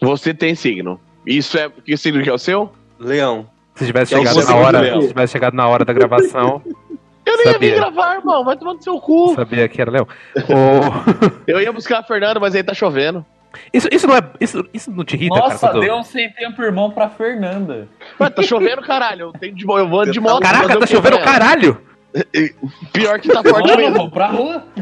[0.00, 1.00] Você tem signo.
[1.26, 1.68] Isso é.
[1.84, 2.72] Que signo que é o seu?
[2.98, 3.46] Leão.
[3.78, 6.60] Se tivesse É chegado na hora, se tivesse chegado na hora da gravação,
[7.24, 7.70] Eu nem ia Sabia.
[7.70, 8.44] vir gravar, irmão.
[8.44, 9.34] Vai tomando seu cu.
[9.34, 10.06] sabia que era leão.
[10.48, 13.24] O- Eu ia buscar a Fernanda, mas aí tá chovendo.
[13.72, 15.72] Isso, isso, não, é, isso, isso não te irrita, Nossa, cara?
[15.74, 17.88] quando- deu um sem tempo irmão pra Fernanda.
[18.20, 19.26] Ué, tá chovendo, caralho.
[19.26, 20.42] Eu, tenho de, eu vou de moto.
[20.42, 21.80] Caraca, tá chovendo caralho!
[22.92, 23.94] Pior que tá forte mesmo.
[23.96, 24.64] vamos pra rua.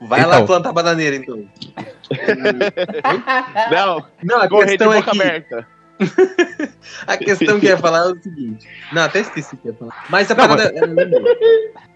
[0.00, 0.30] Vai Então.
[0.30, 1.44] lá plantar bananeira, então.
[3.70, 5.20] Não, Não, a correr de questão é boca que...
[5.22, 5.66] aberta.
[7.06, 8.66] A questão que eu ia falar é o seguinte.
[8.92, 10.06] Não, até esqueci o que eu ia falar.
[10.08, 10.74] Mas a Não, parada...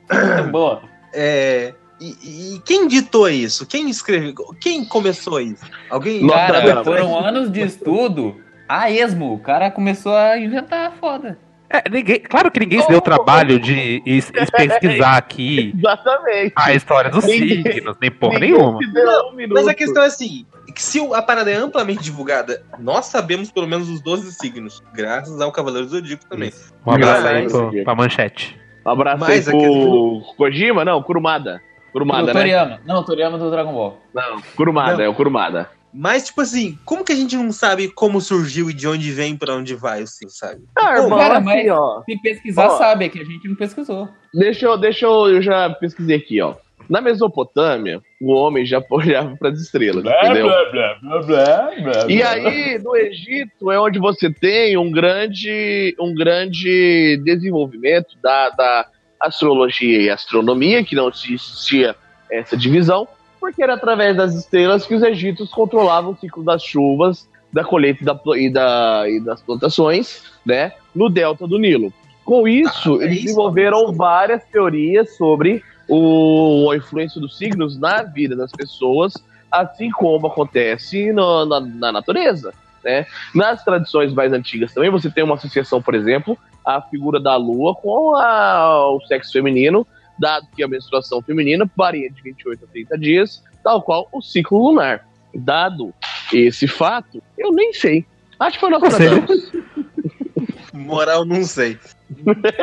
[0.09, 0.83] é, Boa.
[1.13, 3.67] É, e, e quem ditou isso?
[3.67, 4.35] Quem escreveu?
[4.61, 5.65] Quem começou isso?
[5.91, 6.23] Alguém?
[6.25, 9.35] Nossa, Cara, não, foram anos de estudo a esmo.
[9.35, 11.39] O cara começou a inventar foda.
[11.73, 16.53] É, ninguém, claro que ninguém se deu o trabalho de is- is- pesquisar aqui Exatamente.
[16.57, 18.79] a história dos Ninguém- signos, nem porra nenhuma.
[18.79, 19.47] um.
[19.51, 20.45] Mas a questão é assim:
[20.77, 25.53] se a parada é amplamente divulgada, nós sabemos pelo menos os 12 signos, graças ao
[25.53, 26.53] Cavaleiro do Zodíaco também.
[26.85, 28.59] Um abraço aí pro, pra manchete.
[28.85, 31.61] Um abraço Mas aí pro Kojima, não, Kurumada.
[31.93, 32.33] Kurumada, o né?
[32.33, 32.81] Toriyama.
[32.87, 34.01] Não, o Toriyama do Dragon Ball.
[34.15, 35.05] Não, Kurumada, Não.
[35.05, 35.69] é o Kurumada.
[35.93, 39.37] Mas, tipo assim, como que a gente não sabe como surgiu e de onde vem
[39.37, 40.63] pra onde vai o signo, sabe?
[40.77, 42.03] Ah, Pô, irmão, cara, assim, mas- ó.
[42.05, 42.79] Se pesquisar, Ó.
[42.79, 44.09] sabe, é que a gente não pesquisou.
[44.33, 46.55] Deixa eu, deixa eu, eu já pesquisei aqui, ó.
[46.89, 50.47] Na Mesopotâmia, o homem já olhava para as estrelas, entendeu?
[50.47, 56.15] blá, blá, blá, blá, E aí, no Egito, é onde você tem um grande, um
[56.15, 58.87] grande desenvolvimento da, da
[59.21, 61.95] astrologia e astronomia, que não existia
[62.31, 63.07] essa divisão,
[63.41, 68.03] porque era através das estrelas que os egípcios controlavam o ciclo das chuvas, da colheita
[68.03, 71.93] e, da, e, da- e das plantações, né, no delta do Nilo.
[72.25, 73.25] Com isso, Ah, é eles isso.
[73.27, 79.13] desenvolveram várias teorias sobre o, a influência dos signos na vida das pessoas,
[79.51, 82.53] assim como acontece no- na, na natureza.
[82.85, 83.05] Né?
[83.35, 87.75] Nas tradições mais antigas também, você tem uma associação, por exemplo, a figura da lua
[87.75, 89.85] com a- o sexo feminino,
[90.21, 94.69] dado que a menstruação feminina varia de 28 a 30 dias, tal qual o ciclo
[94.69, 95.07] lunar.
[95.35, 95.95] Dado
[96.33, 98.05] esse fato, eu nem sei.
[98.39, 98.87] Acho que foi nosso
[100.73, 101.79] Moral, não sei.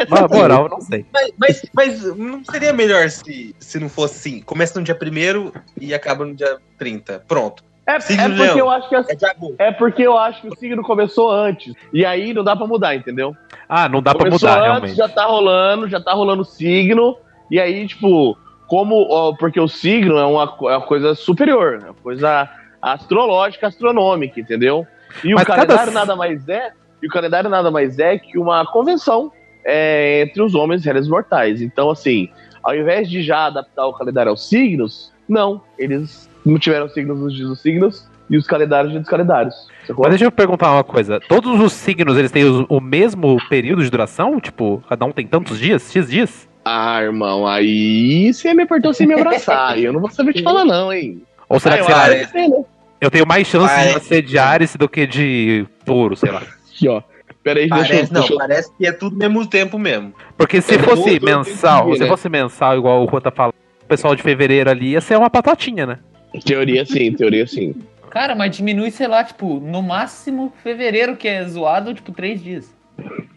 [0.10, 1.06] Na moral, eu não sei.
[1.14, 4.42] Mas, mas, mas não seria melhor se, se não fosse assim?
[4.42, 7.24] Começa no dia 1 e acaba no dia 30.
[7.28, 7.64] Pronto.
[7.86, 8.58] É, é porque leão.
[8.58, 9.56] eu acho que a- É agosto.
[9.60, 11.74] é porque eu acho que o signo começou antes.
[11.94, 13.34] E aí não dá pra mudar, entendeu?
[13.70, 14.96] Ah, não dá pra Começou mudar, antes, realmente.
[14.98, 17.18] já tá rolando, já tá rolando o signo.
[17.50, 19.36] E aí, tipo, como.
[19.38, 22.50] porque o signo é uma, é uma coisa superior, é uma coisa
[22.82, 24.86] astrológica, astronômica, entendeu?
[25.24, 26.72] E Mas o calendário cada- nada mais é.
[27.02, 29.32] E o calendário nada mais é que uma convenção
[29.64, 31.62] é, entre os homens e réis mortais.
[31.62, 32.30] Então, assim,
[32.64, 35.62] ao invés de já adaptar o calendário aos signos, não.
[35.78, 39.56] Eles não tiveram signos nos dias dos signos e os calendários dos calendários.
[39.98, 41.20] Mas deixa eu perguntar uma coisa.
[41.30, 44.40] Todos os signos, eles têm os- o mesmo período de duração?
[44.40, 45.92] Tipo, cada um tem tantos dias?
[45.92, 46.50] X dias?
[46.70, 49.78] Ah, irmão, aí você me apertou sem me abraçar.
[49.80, 51.22] e eu não vou saber te falar, não, hein?
[51.48, 52.64] Ou será Ah, que, eu sei lá, sei, né?
[53.00, 54.08] eu tenho mais chance de Parece.
[54.08, 56.40] ser de Ares do que de touro, sei lá.
[56.40, 57.02] Aqui, ó.
[57.44, 57.96] Pera aí, deixa eu.
[57.98, 60.14] Parece, não, deixa eu- parece que é tudo ao mesmo tempo mesmo.
[60.38, 62.08] Porque se É, fosse todo mensal, ver, se né?
[62.08, 63.54] fosse mensal, igual o Rua tá falando,
[63.84, 66.00] o pessoal de fevereiro ali ia ser uma patatinha, né?
[66.44, 67.74] Teoria sim, teoria sim.
[68.10, 72.76] Cara, mas diminui, sei lá, tipo, no máximo fevereiro, que é zoado, tipo, três dias.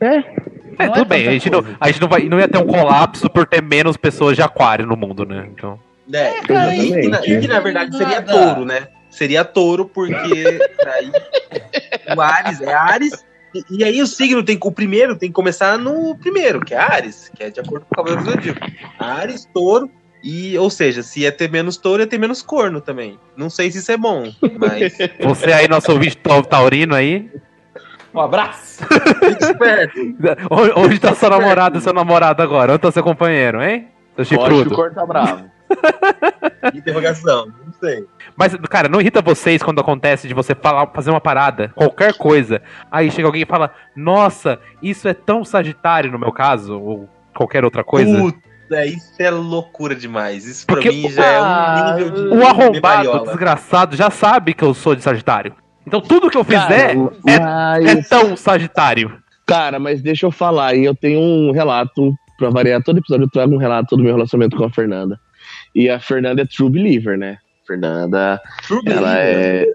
[0.01, 0.25] É.
[0.83, 2.59] É, Não tudo é bem, a gente, não, a gente não, vai, não ia ter
[2.59, 5.49] um colapso por ter menos pessoas de aquário no mundo, né?
[5.53, 5.79] Então.
[6.12, 8.33] É, cara, e, e na, e que, na verdade seria Nada.
[8.33, 8.88] touro, né?
[9.11, 11.12] Seria touro, porque aí
[12.16, 13.25] o Ares é Ares.
[13.55, 16.79] E, e aí o signo tem o primeiro tem que começar no primeiro, que é
[16.79, 18.61] Ares, que é de acordo com o Cavaleiro do Zodíaco.
[18.99, 19.90] Ares, touro,
[20.23, 23.19] e, ou seja, se ia ter menos touro, ia ter menos corno também.
[23.37, 27.29] Não sei se isso é bom, mas Você aí, nosso ouvinte tau- taurino aí.
[28.14, 28.85] Um abraço!
[30.51, 32.73] Onde, onde tá sua namorada e seu namorado agora?
[32.73, 33.88] Onde tá seu companheiro, hein?
[34.25, 34.75] Seu Eu acho que o chifrudo.
[34.75, 35.44] corpo tá bravo.
[36.75, 38.05] Interrogação, não sei.
[38.37, 42.61] Mas, cara, não irrita vocês quando acontece de você falar, fazer uma parada, qualquer coisa,
[42.90, 47.64] aí chega alguém e fala, nossa, isso é tão sagitário no meu caso, ou qualquer
[47.64, 48.18] outra coisa.
[48.18, 50.44] Puta, isso é loucura demais.
[50.44, 52.20] Isso pra Porque mim já é um nível de.
[52.37, 53.25] o arrombado, bebariola.
[53.27, 55.55] desgraçado, já sabe que eu sou de sagitário.
[55.90, 59.12] Então tudo que eu fizer Cara, é mas, tão sagitário.
[59.44, 60.76] cara, mas deixa eu falar.
[60.76, 64.14] E eu tenho um relato, pra variar todo episódio, eu trago um relato do meu
[64.14, 65.18] relacionamento com a Fernanda.
[65.74, 67.38] E a Fernanda é true believer, né?
[67.66, 69.62] Fernanda, True ela believer.
[69.62, 69.66] é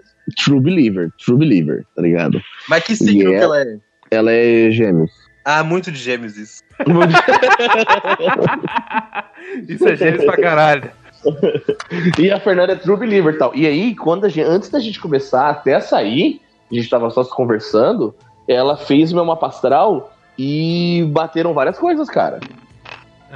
[0.42, 2.40] true believer, true believer, tá ligado?
[2.68, 3.76] Mas que signo que ela é?
[4.10, 5.10] Ela é gêmeos.
[5.44, 6.62] Ah, muito de gêmeos isso.
[9.68, 10.90] Isso é gêmeos pra caralho.
[12.18, 13.54] E a Fernanda é true believer e tal.
[13.54, 17.24] E aí, quando a gente, antes da gente começar até sair, a gente tava só
[17.24, 18.14] conversando,
[18.48, 22.40] ela fez o meu mapa astral e bateram várias coisas, cara.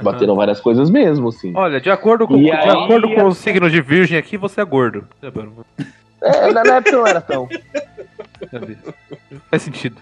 [0.01, 1.53] Bateram várias coisas mesmo, assim.
[1.55, 4.61] Olha, de acordo com, E de aí- acordo com o signo de virgem aqui, você
[4.61, 5.05] é gordo.
[6.21, 7.47] É, na época não era tão.
[9.49, 9.97] Faz sentido.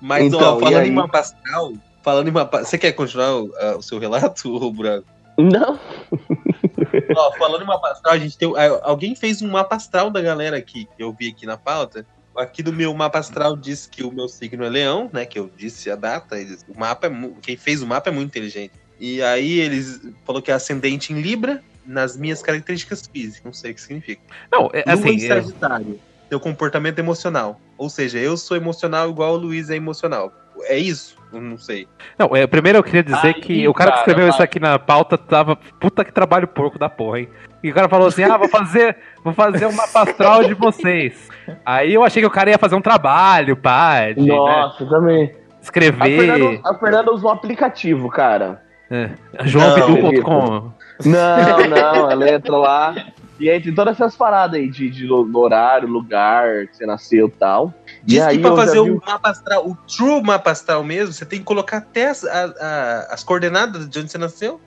[0.00, 0.88] Mas, Então, ó, falando aí?
[0.88, 2.64] em mapa astral, falando em mapa...
[2.64, 5.04] Você quer continuar o, a- o seu relato, ô Buraco?
[5.42, 5.78] Não.
[7.16, 8.52] Ó, falando em mapa astral, a gente tem.
[8.82, 12.04] Alguém fez um mapa astral da galera aqui, que eu vi aqui na pauta.
[12.36, 15.26] Aqui do meu mapa astral diz que o meu signo é leão, né?
[15.26, 16.38] Que eu disse a data.
[16.38, 18.72] eles- o mapa é Quem fez o mapa é muito inteligente.
[18.98, 23.44] E aí eles falou que é ascendente em Libra, nas minhas características físicas.
[23.44, 24.22] Não sei o que significa.
[24.50, 26.00] Não, é, Lua assim, em é, Sagitário.
[26.28, 27.60] Seu comportamento emocional.
[27.76, 30.32] Ou seja, eu sou emocional igual o Luiz é emocional.
[30.64, 31.16] É isso?
[31.32, 31.86] Eu não sei.
[32.18, 34.34] não, é, primeiro eu queria dizer Aí, que o cara que cara, escreveu vai.
[34.34, 35.56] isso aqui na pauta tava.
[35.78, 37.28] Puta que trabalho porco da porra, hein?
[37.62, 41.28] E o cara falou assim: ah, vou fazer, vou fazer uma astral de vocês.
[41.64, 45.26] Aí eu achei que o cara ia fazer um trabalho, pá, de né, Nossa, também.
[45.26, 46.18] A escrever.
[46.18, 48.62] Fernanda, a Fernanda usa um aplicativo, cara.
[48.90, 50.72] É, Não, JoãoPitu.com.
[51.04, 52.94] Não, não, ela entra lá.
[53.38, 57.30] E aí tem todas essas paradas aí de, de horário, lugar, que você nasceu e
[57.30, 57.72] tal.
[58.02, 61.12] Diz e aí que já fazer vi o mapa astral, o true mapa astral mesmo,
[61.12, 64.60] você tem que colocar até as, a- a- as coordenadas de onde você nasceu.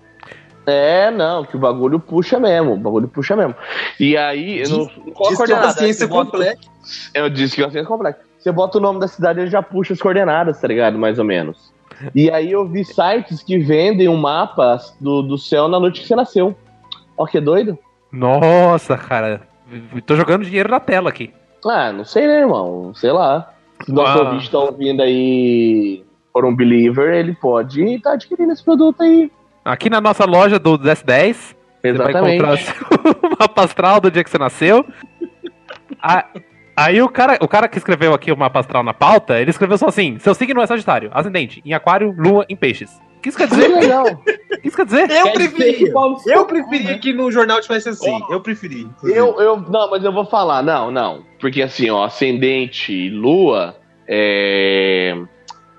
[0.65, 3.53] É, não, que o bagulho puxa mesmo, o bagulho puxa mesmo.
[3.99, 6.59] E aí, eu não, coloca Diz que é uma coordenada, ciência você bota- completa.
[7.13, 8.19] Eu disse que é uma ciência completa.
[8.39, 10.97] Você bota o nome da cidade, ele já puxa as coordenadas, tá ligado?
[10.97, 11.73] Mais ou menos.
[12.15, 16.07] E aí eu vi sites que vendem um mapa do, do céu na noite que
[16.07, 16.55] você nasceu.
[17.17, 17.77] Ó, que doido.
[18.11, 19.41] Nossa, cara.
[20.05, 21.33] Tô jogando dinheiro na tela aqui.
[21.69, 22.93] Ah, não sei, né, irmão?
[22.95, 23.49] Sei lá.
[23.85, 24.23] Se nosso Ah.
[24.29, 29.31] ouvinte tá ouvindo aí por um believer, ele pode estar adquirindo esse produto aí.
[29.63, 31.33] Aqui na nossa loja do S10,
[31.81, 32.35] você vai Exatamente.
[32.35, 34.85] encontrar o mapa astral do dia que você nasceu.
[36.01, 36.25] A-
[36.75, 39.77] Aí o cara, o cara que escreveu aqui o mapa astral na pauta, ele escreveu
[39.77, 42.99] só assim: seu signo é Sagitário, ascendente, em Aquário, Lua em Peixes.
[43.23, 43.67] O que isso quer Que dizer?
[43.69, 44.05] legal.
[44.05, 44.17] O
[44.61, 45.09] que isso quer dizer?
[45.09, 45.93] Eu Quer dizer que preferia.
[45.93, 46.45] Paulo Eu
[46.83, 46.97] né?
[46.97, 48.19] que no jornal tivesse assim.
[48.29, 48.85] Eu preferi.
[49.01, 51.23] Eu, eu, não, mas eu vou falar, não, não.
[51.39, 55.15] Porque assim, ó, ascendente e lua é.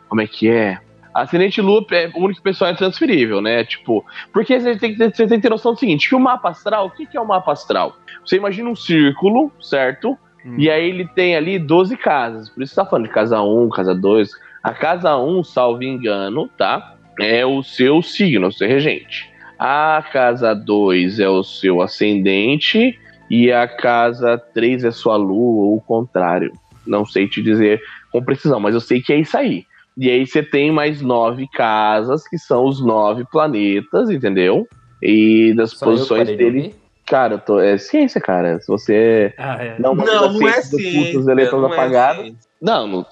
[0.09, 0.78] Como é que é?
[1.12, 3.62] Ascendente e lua é o único pessoal é transferível, né?
[3.62, 4.02] Tipo,
[4.33, 6.48] porque você tem, que ter- você tem que ter noção do seguinte: que o mapa
[6.48, 7.94] astral, o que, que é o mapa astral?
[8.24, 10.16] Você imagina um círculo, certo?
[10.46, 10.54] Hum.
[10.59, 12.48] E aí ele tem ali 12 casas.
[12.48, 14.30] Por isso você tá falando de casa 1, casa 2.
[14.62, 16.93] A casa 1, salvo engano, tá?
[17.20, 19.31] É o seu signo, o seu regente.
[19.59, 22.98] A casa 2 é o seu ascendente
[23.31, 26.53] e a casa 3 é sua lua, ou o contrário.
[26.87, 27.81] Não sei te dizer
[28.12, 29.64] com precisão, mas eu sei que é isso aí.
[29.96, 34.66] E aí você tem mais nove casas, que são os nove planetas, entendeu?
[35.00, 36.74] E das Só posições dele.
[37.07, 38.59] Cara, tô, é ciência, cara.
[38.61, 39.77] Se você Ah, é.
[39.79, 42.22] não manda Não, não é ciência dos não é apagados.
[42.24, 42.48] ciência.
[42.61, 43.07] Não, não,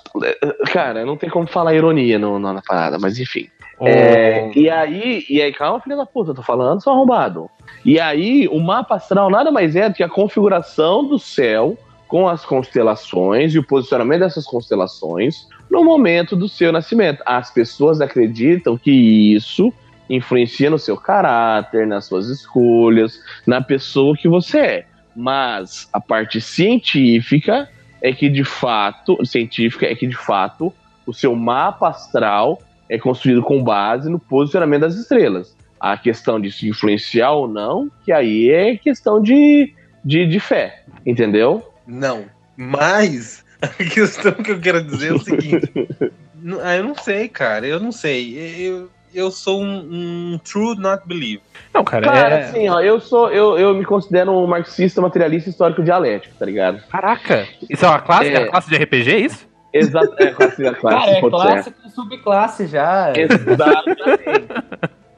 [0.72, 3.48] cara, não tem como falar ironia no, na parada, mas enfim.
[3.82, 7.50] O- É, e aí, e aí, calma, filha da puta, eu tô falando, só arrombado.
[7.84, 12.28] E aí, o mapa astral nada mais é do que a configuração do céu com
[12.28, 17.22] as constelações e o posicionamento dessas constelações no momento do seu nascimento.
[17.26, 19.72] As pessoas acreditam que isso
[20.08, 24.86] influencia no seu caráter, nas suas escolhas, na pessoa que você é.
[25.16, 27.68] Mas a parte científica
[28.00, 30.72] é que de fato, científica é que de fato
[31.06, 35.56] o seu mapa astral é construído com base no posicionamento das estrelas.
[35.80, 39.72] A questão de se influenciar ou não, que aí é questão de,
[40.04, 41.62] de, de fé, entendeu?
[41.86, 42.24] Não.
[42.56, 45.70] Mas a questão que eu quero dizer é o seguinte.
[46.44, 47.64] Não- ah, eu não sei, cara.
[47.64, 48.34] Eu não sei.
[48.36, 51.40] Eu, eu sou um, um true not believe.
[51.72, 52.42] Não, cara, Cara, é.
[52.44, 56.82] assim, ó, eu sou, eu, eu me considero um marxista materialista histórico dialético, tá ligado?
[56.88, 57.46] Caraca!
[57.70, 58.34] Isso é uma classe, É.
[58.34, 59.48] é uma classe de RPG, é isso?
[59.72, 61.46] Exato, é classe, a classe, Cara, é pode ser.
[61.48, 63.12] classe com subclasse já.
[63.16, 64.02] Exatamente.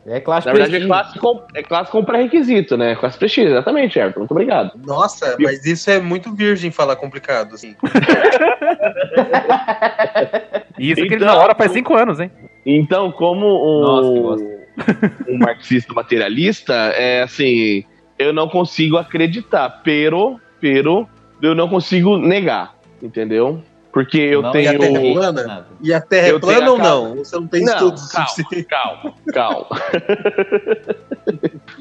[0.07, 2.95] É classe Na verdade, é classe com, é classe com pré-requisito, né?
[2.95, 4.21] Classe prestígio, exatamente, Everton.
[4.21, 4.73] Muito obrigado.
[4.85, 7.75] Nossa, mas isso é muito virgem falar complicado, assim.
[10.79, 12.31] E isso aqui Então- na hora faz cinco anos, hein?
[12.67, 14.45] Então, como Nossa, que um, bosta.
[15.33, 17.85] um marxista materialista, é assim,
[18.19, 21.09] eu não consigo acreditar, pero, pero,
[21.43, 23.63] eu não consigo negar, entendeu?
[23.95, 24.65] Porque eu Não, tenho.
[24.65, 25.67] e a Terra é plana?
[25.81, 26.91] E a Terra Eu é plana ou casa.
[26.91, 27.15] não?
[27.15, 28.67] Você não tem Não, estudos calma, suficientes.
[28.69, 29.67] calma, calma.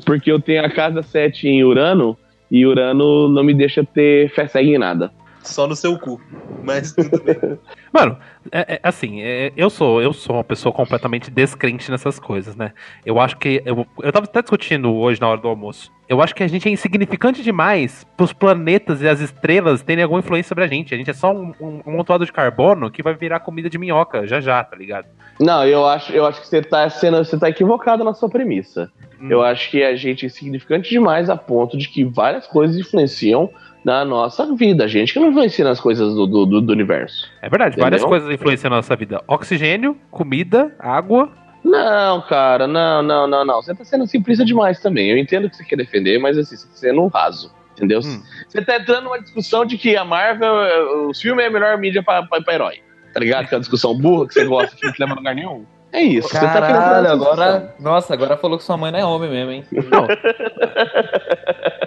[0.06, 2.15] Porque eu tenho a casa 7 em Urano
[2.52, 5.12] e Urano não me deixa ter fé cega em nada.
[5.44, 6.20] Só no seu cu.
[6.64, 7.60] Mas tudo bem.
[7.92, 8.18] Mano,
[8.52, 12.72] é, é, assim, é, eu sou eu sou uma pessoa completamente descrente nessas coisas, né?
[13.06, 13.62] Eu acho que.
[13.66, 15.92] Eu, eu tava até discutindo hoje na hora do almoço.
[16.08, 20.20] Eu acho que a gente é insignificante demais pros planetas e as estrelas terem alguma
[20.20, 20.94] influência sobre a gente.
[20.94, 24.28] A gente é só um, um, um de carbono que vai virar comida de minhoca
[24.28, 25.08] já já, tá ligado?
[25.40, 28.92] Não, eu acho, eu acho que você tá sendo, você tá equivocado na sua premissa.
[29.20, 29.28] Hum.
[29.30, 33.50] Eu acho que a gente é insignificante demais a ponto de que várias coisas influenciam
[33.84, 34.86] na nossa vida.
[34.86, 37.30] A gente que não influencia nas coisas do, do, do universo.
[37.41, 38.10] É verdade, várias Entendeu?
[38.19, 41.30] coisas influenciam na nossa vida: oxigênio, comida, água.
[41.63, 43.62] Não, cara, não, não, não, não.
[43.62, 45.10] Você tá sendo simplista demais também.
[45.10, 47.54] Eu entendo que você quer defender, mas assim, você tá sendo raso.
[47.72, 48.02] Entendeu?
[48.04, 48.22] Hum.
[48.48, 51.78] Você tá entrando numa discussão de que a Marvel, eh, os filmes é a melhor
[51.78, 52.82] mídia pra, pra, pra herói.
[53.13, 53.48] Tá ligado?
[53.48, 55.65] Que é uma discussão burra que você gosta, que não te leva a lugar nenhum.
[55.91, 56.28] É isso.
[56.28, 57.43] você tá Caralho, nessa discussão.
[57.43, 57.76] agora.
[57.80, 59.65] Nossa, agora falou que sua mãe não é homem mesmo, hein?
[59.72, 60.08] Não,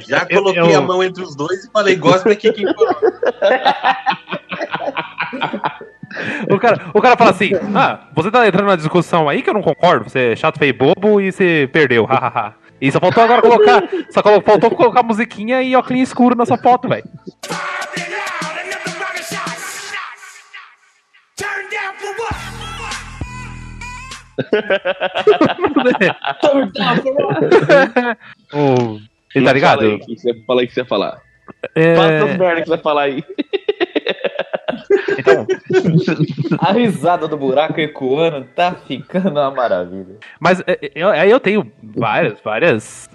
[0.00, 2.66] Já Eu- coloquei eu- a mão entre os dois e falei, gosta aqui quem
[6.50, 9.54] o cara, o cara fala assim: Ah, você tá entrando numa discussão aí que eu
[9.54, 12.54] não concordo, você é chato, feio bobo e você perdeu, hahaha.
[12.80, 13.82] E só faltou agora colocar.
[14.10, 17.04] Só colo- faltou colocar musiquinha e óculos escuro na sua foto, velho.
[26.38, 27.74] Turn down for
[28.52, 29.00] what?
[29.34, 29.78] Ele tá ligado?
[29.80, 31.22] Fala aí, o que você, fala aí o que você ia falar.
[31.74, 33.24] É, Fala das merdas que você vai falar aí.
[35.18, 35.46] então,
[36.58, 40.16] A risada do buraco ecoando tá ficando uma maravilha.
[40.40, 43.10] mas é, é, eu- aí eu tenho várias, várias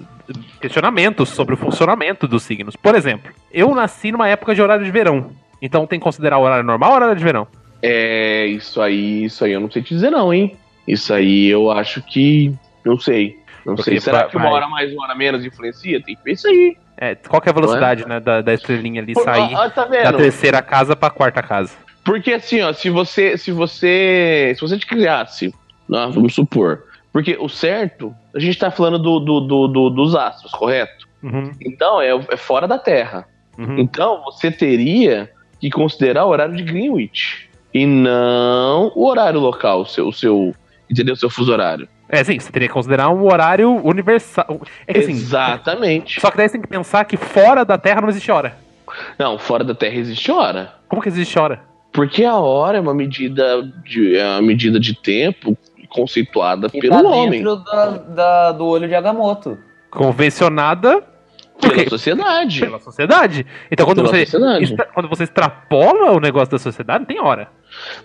[0.62, 2.76] questionamentos sobre o funcionamento dos signos.
[2.76, 5.32] Por exemplo, eu nasci numa época de horário de verão.
[5.62, 7.47] Então tem que considerar o horário normal ou horário de verão?
[7.82, 10.56] É, isso aí, isso aí eu não sei te dizer não, hein?
[10.88, 12.54] Isso aí eu acho que.
[12.84, 13.38] Não sei.
[13.65, 13.99] Não Porque sei.
[13.99, 16.02] Será que uma hora mais, uma hora menos influencia?
[16.04, 16.78] Tem que ver isso aí.
[16.97, 20.13] É, qual que é a velocidade né, da, da estrelinha ali sair Ah, tá da
[20.13, 21.73] terceira casa pra quarta casa?
[22.04, 25.47] Porque assim, ó, se você, se você, se você te criasse,
[25.89, 30.15] né, vamos supor, porque o certo, a gente tá falando do, do, do- do- dos
[30.15, 31.08] astros, correto?
[31.23, 33.26] Uhum, Então é, é fora da Terra.
[33.58, 33.78] uhum.
[33.80, 39.86] Então você teria que considerar o horário de Greenwich e não o horário local, o
[39.86, 40.54] seu, o seu
[40.89, 41.13] entendeu?
[41.13, 41.88] O seu fuso horário.
[42.13, 44.62] É, sim, você teria que considerar um horário universal.
[44.88, 46.21] É que assim, Exatamente.
[46.21, 48.56] só que daí você tem que pensar que fora da Terra não existe hora.
[49.17, 50.73] Não, fora da Terra existe hora.
[50.88, 51.62] Como que existe hora?
[51.91, 55.58] Porque a hora é uma medida de, é uma medida de tempo
[55.89, 59.58] conceituada Que pelo tá homem, dentro da, da- do olho de Agamotto.
[59.91, 61.04] Convencionada
[61.62, 62.60] por pela sociedade.
[62.60, 63.45] pela sociedade.
[63.71, 64.63] Então quando Pela você, sociedade.
[64.63, 67.47] extra- quando você extrapola o negócio da sociedade, não tem hora.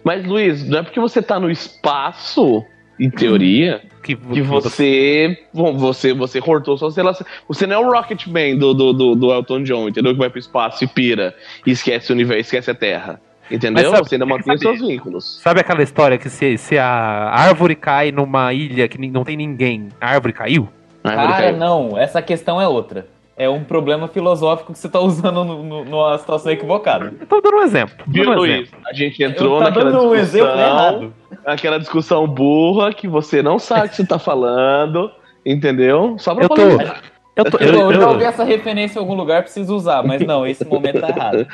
[0.05, 2.63] Mas, Luiz, não é porque você tá no espaço,
[2.99, 5.39] em teoria, Que, que você.
[5.53, 7.29] Bom, você, você cortou suas relações.
[7.49, 10.13] Você não é o Rocketman do, do, do, do Elton John, entendeu?
[10.13, 11.35] Que vai pro espaço e pira
[11.67, 13.21] e esquece o universo, esquece a Terra.
[13.51, 13.91] Entendeu?
[13.91, 15.39] Sabe- você ainda mantém sabe- seus vínculos.
[15.43, 19.89] Sabe aquela história que se, se a árvore cai numa ilha que não tem ninguém,
[20.01, 20.69] a árvore caiu?
[21.05, 21.57] A árvore Cara, caiu.
[21.57, 23.07] não, essa questão é outra.
[23.37, 27.15] É um problema filosófico que você tá usando no- no- numa situação equivocada.
[27.21, 28.05] Eu tô dando um exemplo.
[28.07, 28.53] Viu, um Luiz?
[28.69, 28.79] exemplo.
[28.87, 30.71] A gente entrou Eu tá naquela dando um exemplo discussão.
[30.71, 31.15] errado.
[31.45, 35.11] Aquela discussão burra que você não sabe o que você tá falando,
[35.45, 36.17] entendeu?
[36.19, 37.03] Só pra Eu tô- polemizar.
[37.37, 40.21] Eu, tô, Eu, eu, já eu- ouvi essa referência em algum lugar, preciso usar, mas
[40.23, 41.47] não, esse momento tá errado.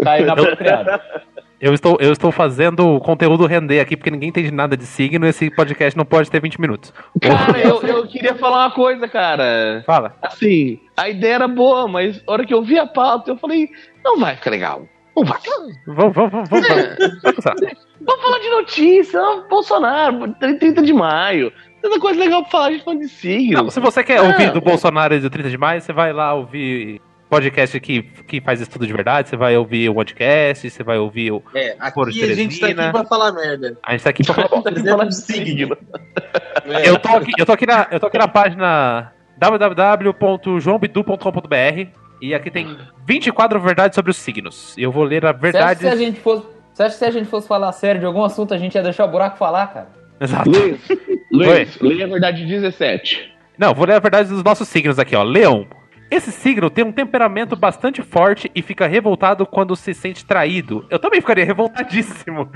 [0.00, 1.00] Tá inapropriado.
[1.60, 5.26] eu estou, eu estou fazendo o conteúdo render aqui porque ninguém entende nada de signo
[5.26, 6.94] e esse podcast não pode ter 20 minutos.
[7.20, 9.82] Cara, eu, eu queria falar uma coisa, cara.
[9.84, 10.14] Fala.
[10.22, 13.68] Assim, a ideia era boa, mas a hora que eu vi a pauta, eu falei,
[14.04, 14.82] não vai ficar legal.
[15.16, 15.38] Não vai.
[15.88, 16.50] Vamos, vamos, vamos.
[16.50, 17.44] vamos,
[18.06, 21.50] vamos falar de notícia, Bolsonaro, 30 de maio.
[21.80, 23.62] Tanta coisa legal pra falar, a gente falando de signo.
[23.64, 24.22] Não, se você quer Ah.
[24.22, 28.40] ouvir do Bolsonaro e do 30 de maio, você vai lá ouvir podcast que, que
[28.42, 31.42] faz estudo de verdade, você vai ouvir o podcast, você vai ouvir o.
[31.54, 33.78] É, aqui a gente tá aqui pra falar merda.
[33.82, 34.48] A gente tá aqui pra falar.
[34.62, 35.76] Tá aqui falando de signo.
[36.66, 36.88] É.
[36.88, 41.86] Eu tô aqui, eu tô aqui na, eu tô aqui na página www.joãobidu.com.br
[42.20, 44.76] e aqui tem 24 verdades sobre os signos.
[44.78, 45.80] E eu vou ler a verdade.
[45.80, 48.24] se a gente fosse, você acha que se a gente fosse falar sério de algum
[48.24, 49.88] assunto, a gente ia deixar o buraco falar, cara?
[50.20, 50.48] Exato.
[50.50, 50.80] Luiz,
[51.30, 53.32] Luiz, leia a verdade 17.
[53.58, 55.22] Não, vou ler a verdade dos nossos signos aqui, ó.
[55.22, 55.66] Leão.
[56.10, 60.84] Esse signo tem um temperamento bastante forte e fica revoltado quando se sente traído.
[60.90, 62.50] Eu também ficaria revoltadíssimo.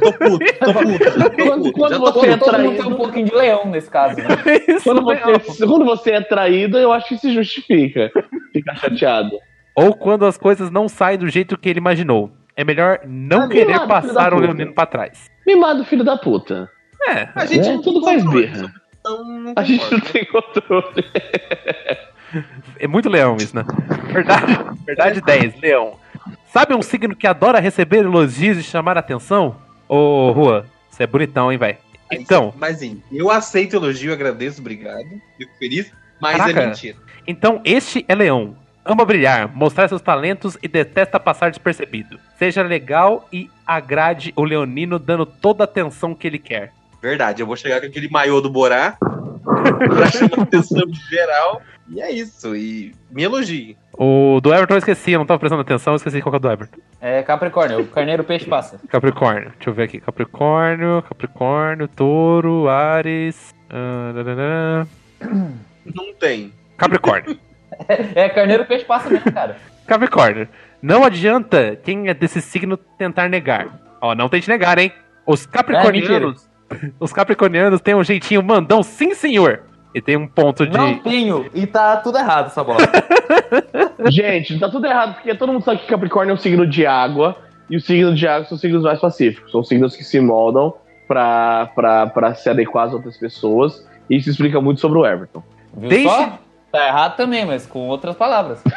[0.00, 1.34] Tô puto, tô puto.
[1.44, 2.44] Quando- quando você é puto.
[2.44, 2.82] todo mundo traído.
[2.84, 4.28] tem um pouquinho de leão nesse caso, né?
[4.68, 8.12] Isso, Quando você, quando você é traído, eu acho que se justifica.
[8.52, 9.32] Ficar chateado.
[9.74, 12.30] Ou quando as coisas não saem do jeito que ele imaginou.
[12.60, 15.30] É melhor não Ah, querer mimado, passar o leonino pra trás.
[15.46, 16.70] Mimado filho da puta.
[17.08, 18.70] É, A gente É, não tudo faz birra.
[19.00, 21.04] então não A gente não tem controle.
[22.78, 23.64] é muito leão isso, né?
[24.12, 25.94] Verdade, verdade 10, leão.
[26.52, 29.56] Sabe um signo que adora receber elogios e chamar atenção?
[29.88, 31.78] Ô, Rua, você é bonitão, hein, velho?
[32.12, 35.08] Então, Mas sim, eu aceito elogio, agradeço, obrigado.
[35.38, 35.90] Fico feliz.
[36.20, 36.60] Mas Caraca.
[36.60, 36.96] é mentira.
[37.26, 38.54] então este é leão.
[38.90, 42.18] Ama brilhar, mostrar seus talentos e detesta passar despercebido.
[42.36, 46.72] Seja legal e agrade o leonino dando toda a atenção que ele quer.
[47.00, 51.62] Verdade, eu vou chegar com aquele maiô do Borá pra chamar a atenção de geral.
[51.88, 52.56] E é isso.
[52.56, 53.76] E me elogie.
[53.96, 56.38] O do Everton eu esqueci, eu não tava prestando atenção, eu esqueci qual que é
[56.38, 56.80] o do Everton.
[57.00, 58.80] É Capricórnio, o carneiro peixe passa.
[58.90, 60.00] Capricórnio, deixa eu ver aqui.
[60.00, 63.54] Capricórnio, Capricórnio, Touro, Ares.
[63.68, 64.84] dadadã.
[65.94, 66.52] Não tem.
[66.76, 67.38] Capricórnio.
[68.14, 69.56] É carneiro peixe passa mesmo, cara.
[69.86, 70.48] Capricórnio.
[70.82, 73.68] Não adianta quem é desse signo tentar negar.
[74.00, 74.92] Ó, não tente negar, hein?
[75.26, 76.48] Os capricornianos.
[76.98, 79.62] os capricornianos têm um jeitinho mandão, sim senhor.
[79.94, 80.76] E tem um ponto de.
[80.76, 82.78] Não tenho, e tá tudo errado essa bola.
[84.08, 87.36] Gente, tá tudo errado, porque todo mundo sabe que Capricórnio é um signo de água,
[87.68, 89.50] e os signos de água são signos mais pacíficos.
[89.50, 90.74] São signos que se moldam
[91.06, 95.42] pra, pra, pra se adequar às outras pessoas, e isso explica muito sobre o Everton.
[95.76, 96.38] Viu Deixa- só?
[96.70, 98.62] Tá errado também, mas com outras palavras.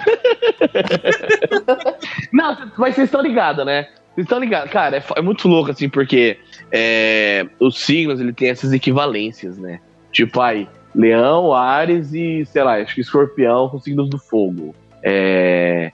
[2.33, 3.87] Não, mas vocês estão ligados, né?
[4.13, 4.71] Vocês estão ligados.
[4.71, 6.37] Cara, é, é muito louco, assim, porque
[6.71, 9.79] é, os signos, ele tem essas equivalências, né?
[10.11, 14.73] Tipo, aí, leão, ares e, sei lá, acho que escorpião são signos do fogo.
[15.03, 15.91] É,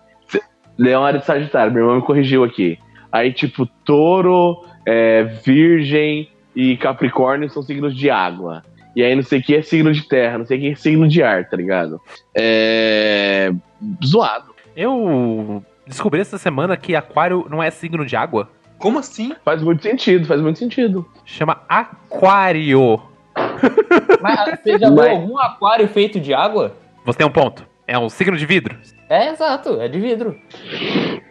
[0.78, 2.80] leão, ares e sagitário, meu irmão me corrigiu aqui.
[3.12, 8.64] Aí, tipo, touro, é, virgem e capricórnio são signos de água.
[9.00, 10.76] E aí, não sei o que é signo de terra, não sei o que é
[10.76, 12.02] signo de ar, tá ligado?
[12.36, 13.50] É...
[14.06, 14.54] Zoado.
[14.76, 18.50] Eu descobri essa semana que aquário não é signo de água.
[18.78, 19.34] Como assim?
[19.46, 21.08] Faz muito sentido, faz muito sentido.
[21.24, 23.02] Chama aquário.
[24.22, 26.76] Mas você já viu Mas- algum aquário feito de água?
[27.06, 27.66] Você tem um ponto.
[27.88, 28.78] É um signo de vidro.
[29.10, 30.38] É, exato, é de vidro.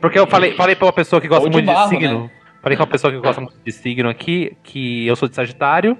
[0.00, 2.22] Porque eu falei, falei pra uma pessoa que gosta de muito de, barro, signo.
[2.22, 2.30] né?
[2.62, 5.98] Falei com uma pessoa que gosta muito de signo aqui, que eu sou de Sagitário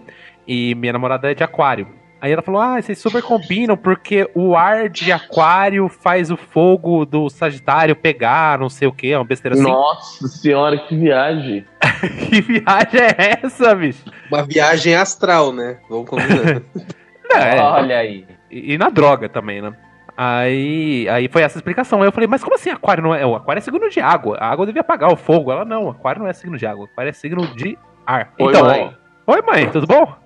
[0.49, 1.87] e minha namorada é de Aquário.
[2.21, 7.05] Aí ela falou: Ah, vocês super combinam porque o ar de Aquário faz o fogo
[7.05, 9.65] do Sagitário pegar, não sei o que, é uma besteira assim.
[9.65, 11.65] Nossa senhora, que viagem.
[11.99, 14.05] Que viagem é essa, bicho?
[14.31, 15.79] Uma viagem astral, né?
[15.89, 16.63] Vamos combinar.
[17.31, 18.25] É, Olha aí.
[18.51, 19.71] e, e na droga também, né?
[20.17, 22.01] Aí, aí foi essa explicação.
[22.01, 23.27] Aí eu falei, mas como assim aquário não é?
[23.27, 24.39] O aquário é signo de água.
[24.41, 25.53] A água devia apagar o fogo.
[25.53, 26.87] Ela não, aquário não é signo de água.
[26.87, 27.77] Aquário é signo de
[28.07, 28.33] ar.
[28.39, 28.97] Oi, então, mãe.
[29.27, 30.17] oi mãe, tudo bom?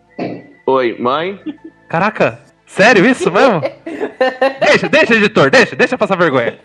[0.66, 1.40] Oi, mãe?
[1.88, 3.60] Caraca, sério isso mesmo?
[4.60, 6.58] deixa, deixa, editor, deixa, deixa eu passar vergonha.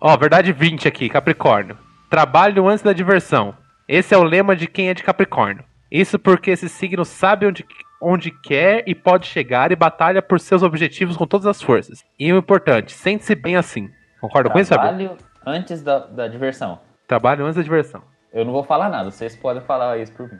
[0.00, 1.78] Ó, verdade 20 aqui, Capricórnio.
[2.10, 3.54] Trabalho antes da diversão.
[3.88, 5.64] Esse é o lema de quem é de Capricórnio.
[5.90, 7.64] Isso porque esse signo sabe onde,
[8.00, 12.04] onde quer e pode chegar e batalha por seus objetivos com todas as forças.
[12.18, 13.90] E o importante, sente-se bem assim.
[14.20, 15.08] Concorda com isso, Fabio?
[15.08, 16.80] Trabalho antes da, da diversão.
[17.06, 18.02] Trabalho antes da diversão.
[18.32, 20.38] Eu não vou falar nada, vocês podem falar isso por mim.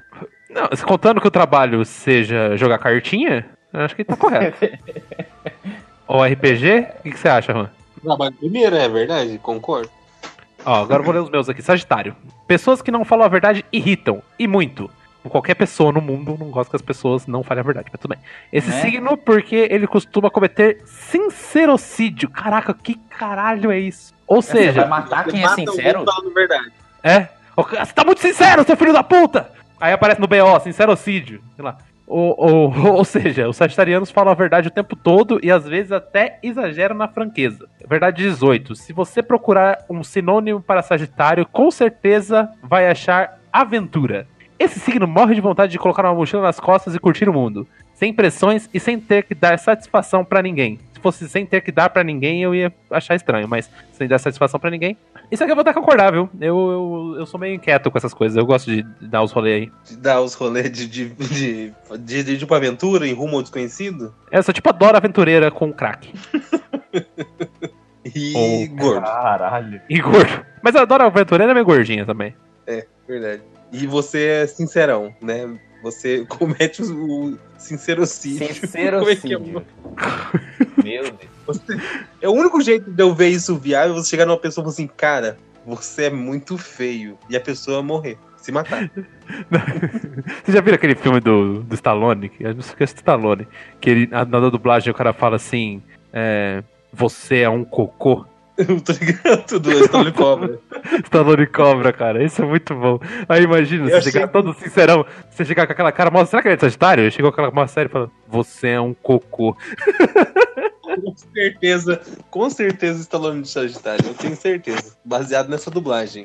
[0.51, 4.59] Não, se contando que o trabalho seja jogar cartinha, eu acho que tá correto.
[6.07, 7.71] Ou RPG, o que, que você acha, Juan?
[8.03, 9.39] Trabalho primeiro, é verdade?
[9.43, 9.91] Concordo.
[10.65, 11.63] Ó, agora eu vou ler os meus aqui.
[11.63, 12.15] Sagitário.
[12.47, 14.23] Pessoas que não falam a verdade irritam.
[14.39, 14.91] E muito.
[15.31, 18.11] Qualquer pessoa no mundo não gosta que as pessoas não falem a verdade, mas tudo
[18.11, 18.19] bem.
[18.53, 18.83] Esse Né?
[18.83, 22.29] signo, porque ele costuma cometer sincerocídio.
[22.29, 24.13] Caraca, que caralho é isso?
[24.27, 26.05] Ou Você vai seja, matar quem é sincero?
[26.35, 26.73] verdade.
[27.03, 27.29] é.
[27.57, 29.51] "Ô, Você tá muito sincero, seu filho da puta!
[29.85, 31.43] Aí aparece no BO, sincerocídio.
[31.55, 31.77] Sei lá.
[32.07, 35.93] Ou, ou, ou seja, os sagitarianos falam a verdade o tempo todo e às vezes
[35.93, 37.69] até exageram na franqueza.
[37.87, 38.75] Verdade 18.
[38.77, 44.27] Se você procurar um sinônimo para Sagitário, com certeza vai achar aventura.
[44.59, 47.69] Esse signo morre de vontade de colocar uma mochila nas costas e curtir o mundo,
[47.93, 50.79] sem pressões e sem ter que dar satisfação pra ninguém.
[51.05, 54.19] Se fosse sem ter que dar pra ninguém, eu ia achar estranho, mas sem dar
[54.19, 54.97] satisfação pra ninguém.
[55.31, 56.31] Isso aqui eu vou até concordar, viu?
[56.41, 59.63] Eu, eu, eu sou meio inquieto com essas coisas, eu gosto de dar os rolês
[59.63, 59.73] aí.
[59.85, 63.43] De dar os rolês de, de, de, de, de, de uma aventura em rumo ao
[63.43, 64.15] desconhecido.
[64.31, 66.13] Eu sou tipo a Dora Aventureira com crack.
[68.15, 69.03] E Oh, gordo.
[69.03, 69.81] Caralho.
[69.89, 70.45] E gordo.
[70.63, 72.35] Mas a Dora Aventureira é meio gordinha também.
[73.09, 73.43] Verdade.
[73.73, 75.59] E você é sincerão, né?
[75.85, 78.39] Você comete o, sincerocídio.
[78.39, 78.55] Como é é?
[78.55, 79.41] Sincerocídio.
[80.83, 81.17] Meu Deus.
[81.47, 81.77] Você-
[82.21, 84.73] é o único jeito de eu ver isso viável, você chegar numa pessoa e falar
[84.73, 87.19] assim, cara, você é muito feio.
[87.29, 88.91] E a pessoa morrer, se matar.
[90.45, 92.29] Vocês já viram aquele filme do, do Stallone?
[92.29, 93.47] Que- Eu não sei se é Stallone.
[93.81, 95.83] Que ele, na, na dublagem o cara fala assim:
[96.13, 96.63] é,
[96.93, 98.27] Você é um cocô.
[98.59, 100.61] Eu tô ligado do Stallone Cobra.
[101.05, 102.23] Stallone cobra, cara.
[102.23, 103.01] Isso é muito bom.
[103.29, 106.43] Aí imagina, Eu você achei chegar todo sincerão, você chegar com aquela cara, mostra, será
[106.43, 107.11] que ele é de Sagitário?
[107.11, 109.57] Chegou com aquela uma série e falando: Você é um cocô.
[110.83, 112.01] Com certeza,
[112.31, 114.97] com certeza Stallone de Sagitário, eu tenho certeza.
[115.05, 116.25] Baseado nessa dublagem.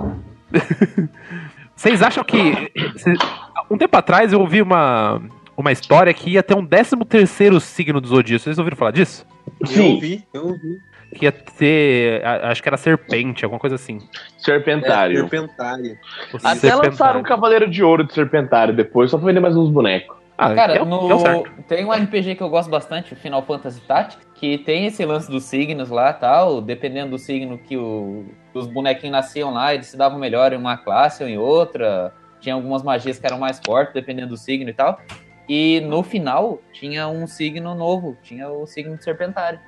[1.76, 2.72] Vocês acham que.
[3.72, 5.22] Um tempo atrás eu ouvi uma,
[5.58, 8.44] uma história que ia ter um 13 terceiro signo do Zodíaco.
[8.44, 9.26] Vocês ouviram falar disso?
[9.76, 10.89] Eu ouvi, eu ouvi.
[11.16, 12.24] Que ia ter.
[12.26, 14.00] a- Acho que era serpente, alguma coisa assim.
[14.38, 15.18] Serpentário.
[15.18, 15.98] É, Serpentário.
[16.36, 16.90] Até serpentário.
[16.92, 20.18] lançaram um Cavaleiro de Ouro de Serpentário depois, só pra vender mais uns bonecos.
[20.38, 23.82] Ah, Cara, deu- no- deu tem um RPG que eu gosto bastante, o Final Fantasy
[23.82, 26.62] Tactics, que tem esse lance dos signos lá tal.
[26.62, 30.78] Dependendo do signo que o- os bonequinhos nasciam lá, eles se davam melhor em uma
[30.78, 32.14] classe ou em outra.
[32.40, 34.98] Tinha algumas magias que eram mais fortes, dependendo do signo e tal.
[35.50, 39.60] E no final tinha um signo novo, tinha o signo de Serpentário.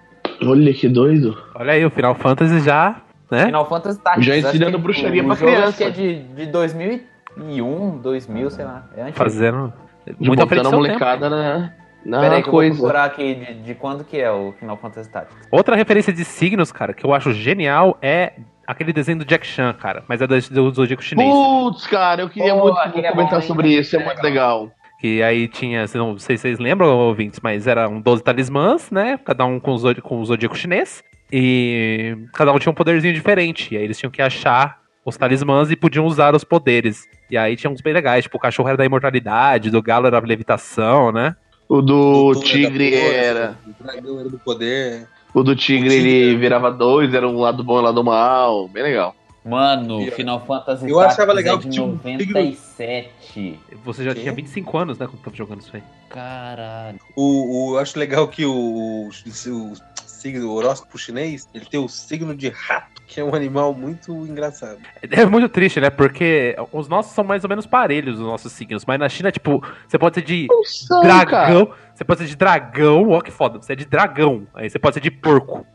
[0.43, 1.37] Olha que doido.
[1.55, 3.01] Olha aí, o Final Fantasy já.
[3.29, 3.45] Né?
[3.45, 4.25] Final Fantasy Tactics.
[4.25, 5.67] Já ensinando bruxaria o pra criança.
[5.67, 8.83] Acho que é de, de 2001, 2000, sei lá.
[8.95, 9.17] É antigo.
[9.17, 9.73] Fazendo.
[10.19, 10.77] Muita botando a ao tempo.
[10.77, 11.73] molecada na,
[12.03, 12.75] na Pera aí que eu vou coisa.
[12.75, 15.47] procurar aqui de, de quando que é o Final Fantasy Tactics.
[15.51, 18.33] Outra referência de signos, cara, que eu acho genial é
[18.65, 20.03] aquele desenho do Jack Chan, cara.
[20.07, 21.31] Mas é do, do Zodíaco chinês.
[21.31, 24.21] Putz, cara, eu queria Pô, muito aquele é comentar bom, sobre isso, é É muito
[24.21, 24.71] legal.
[25.01, 29.19] Que aí tinha, não sei se vocês lembram, ouvintes, mas eram 12 talismãs, né?
[29.25, 31.03] Cada um com o zodíaco, com o zodíaco chinês.
[31.31, 33.73] E cada um tinha um poderzinho diferente.
[33.73, 37.07] E aí eles tinham que achar os talismãs e podiam usar os poderes.
[37.31, 40.21] E aí tinha uns bem legais, tipo, o cachorro era da imortalidade, do galo era
[40.21, 41.35] da levitação, né?
[41.67, 43.57] O do Doutor Tigre era.
[43.65, 45.07] O dragão era do poder.
[45.33, 47.83] O do Tigre O Tigre ele era- virava dois, era um lado bom e um
[47.85, 48.67] lado mal.
[48.67, 49.15] Bem legal.
[49.43, 53.59] Mano, Eu- Final Fantasy eu achava Tactics legal é que de tinha um signo- 97.
[53.83, 54.21] Você já Quê?
[54.21, 55.81] tinha 25 anos, né, quando tava jogando isso aí.
[56.09, 56.99] Caralho.
[57.15, 59.73] O, o- eu acho legal que o, o, o
[60.05, 64.11] signo, o horóscopo chinês, ele tem o signo de rato, que é um animal muito
[64.27, 64.77] engraçado.
[65.01, 65.89] É muito triste, né?
[65.89, 68.85] Porque os nossos são mais ou menos parelhos, os nossos signos.
[68.85, 70.47] Mas na China, tipo, você pode ser de
[70.87, 71.01] cara.
[71.25, 71.71] dragão.
[71.95, 73.59] Você pode ser de dragão, ó que foda.
[73.59, 74.45] Você é de dragão.
[74.53, 75.65] Aí você pode ser de porco.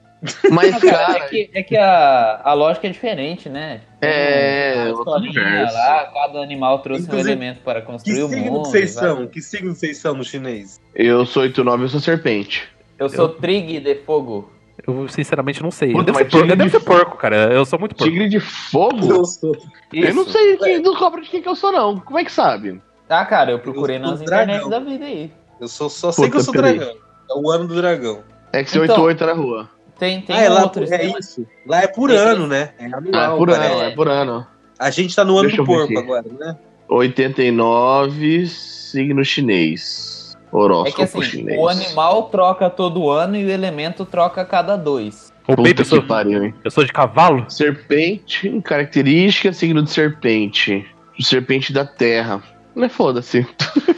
[0.51, 3.83] Mas, cara, cara, é que, é que a, a lógica é diferente, né?
[4.01, 5.75] É, universo.
[5.75, 8.62] lá, cada animal trouxe Inclusive, um elemento para construir o signo mundo.
[8.62, 9.27] que vocês e vai- são?
[9.27, 10.81] Que signo vocês são no chinês?
[10.95, 12.67] eu sou 89 eu sou serpente.
[12.99, 14.51] Eu sou Trig de Fogo.
[14.87, 15.93] Eu sinceramente não sei.
[15.93, 17.37] Puta, eu devo, porco, eu tigre devo de ser porco, cara.
[17.53, 18.11] Eu sou muito porco.
[18.11, 19.25] Tigre de fogo?
[19.25, 19.57] sou.
[19.93, 21.99] Eu não sei quem não cobra de quem que eu sou, não.
[21.99, 22.81] Como é que sabe?
[23.09, 25.31] Ah, cara, eu procurei Eu nas internet da vida aí.
[25.61, 26.79] Eu sou, só sei que eu sou peraí.
[26.79, 26.95] dragão.
[27.31, 28.23] É o ano do dragão.
[28.53, 29.05] É que você Então.
[29.05, 29.71] 88 na rua.
[29.99, 31.18] Tem, tem ah, é um lá é esquema.
[31.18, 31.47] isso.
[31.66, 32.70] Lá é por Esse- ano, né?
[32.78, 33.80] É Ah, anual, é por ano, parece.
[33.82, 34.47] é por ano.
[34.78, 36.57] A gente tá no ano Deixa do porco agora, né?
[36.88, 40.36] 89, signo chinês.
[40.53, 41.59] Horóscopo É que assim, chinês.
[41.59, 45.32] o animal troca todo ano e o elemento troca a cada dois.
[45.47, 46.55] Que sou, pariu, hein?
[46.64, 47.49] eu sou de cavalo?
[47.49, 50.84] Serpente, característica, signo de serpente.
[51.20, 52.42] Serpente da terra.
[52.74, 53.47] Não é foda-se.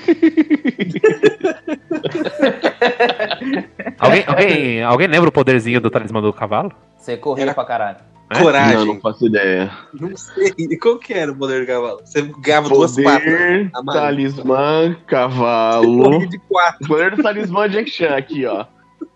[3.99, 6.73] Alguém, alguém, alguém lembra o poderzinho do talismã do cavalo?
[6.97, 7.97] Você correu Era- pra caralho.
[8.31, 8.43] É?
[8.43, 8.77] Coragem.
[8.77, 9.71] Não, não faço ideia.
[9.99, 10.53] Não sei.
[10.59, 12.01] E Qual que era o poder do cavalo?
[12.05, 13.23] Você ganhava duas patas.
[13.23, 14.05] Poder, amarelo.
[14.07, 16.27] talismã, cavalo.
[16.29, 16.87] de quatro.
[16.87, 18.67] Poder do talismã Jack Chan aqui, ó.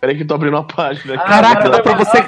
[0.00, 1.26] Peraí que eu tô abrindo uma página aqui.
[1.26, 2.24] Caraca, dá pra você.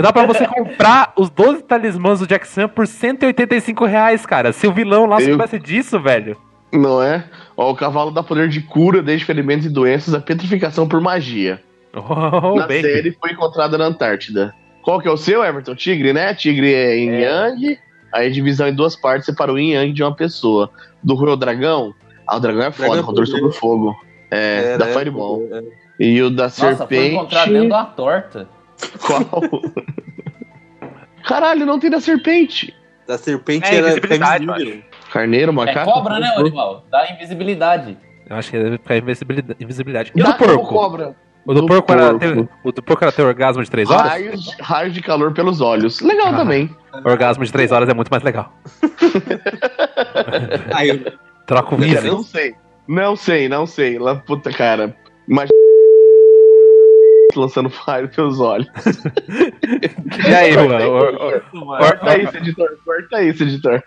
[0.00, 4.52] Dá pra você comprar os 12 talismãs do Jack Chan por 185 reais, cara.
[4.52, 6.36] Se o vilão lá Eu- soubesse disso, velho.
[6.72, 7.24] Não é?
[7.56, 11.62] Ó, o cavalo dá poder de cura desde ferimentos e doenças, a petrificação por magia.
[11.92, 12.82] Oh, na bem.
[12.82, 14.54] série foi encontrada na Antártida.
[14.82, 15.74] Qual que é o seu, Everton?
[15.74, 16.32] Tigre, né?
[16.34, 17.20] Tigre é em É.
[17.22, 17.78] Yang.
[18.12, 20.70] Aí a divisão em duas partes separa o Yin Yang de uma pessoa.
[21.02, 21.92] Do Royal Dragão,
[22.26, 23.40] ah, o dragão é foda, Dragão controle poder.
[23.42, 23.96] sobre o fogo.
[24.30, 24.92] É, É, da né?
[24.92, 25.48] Fireball.
[25.52, 25.62] É.
[25.98, 27.14] E o da Nossa, foi serpente.
[27.14, 28.48] encontrado dentro de uma torta.
[29.04, 29.20] Qual?
[31.24, 32.74] Caralho, não tem da serpente.
[33.06, 35.92] Da serpente É, era invisibilidade, Carneiro, É macaco.
[35.92, 36.84] cobra, né, o animal?
[36.90, 37.96] Dá invisibilidade.
[38.28, 39.56] Eu acho que deve ficar invisibilidade.
[39.62, 40.12] invisibilidade.
[40.14, 40.66] E o do porco?
[40.66, 41.14] cobra.
[41.46, 42.18] O do Do porco, era porco.
[42.20, 44.10] ter, o do porco era ter orgasmo de 3 horas?
[44.10, 46.00] Raios, raios de calor pelos olhos.
[46.00, 46.36] Legal Ah.
[46.36, 46.70] também.
[47.04, 48.52] Orgasmo de 3 horas é muito mais legal.
[50.74, 51.04] Aí
[51.46, 52.12] Troca o Não, vídeo.
[52.12, 52.54] Não sei.
[52.86, 53.98] Não sei, não sei.
[53.98, 54.94] Lá, puta cara.
[55.26, 55.48] Mas.
[57.38, 58.68] Lançando fire pelos olhos.
[60.28, 60.86] E aí, Juan?
[60.88, 61.42] Or- or-
[61.78, 62.68] Corta isso, editor.
[62.84, 63.82] Corta isso, editor.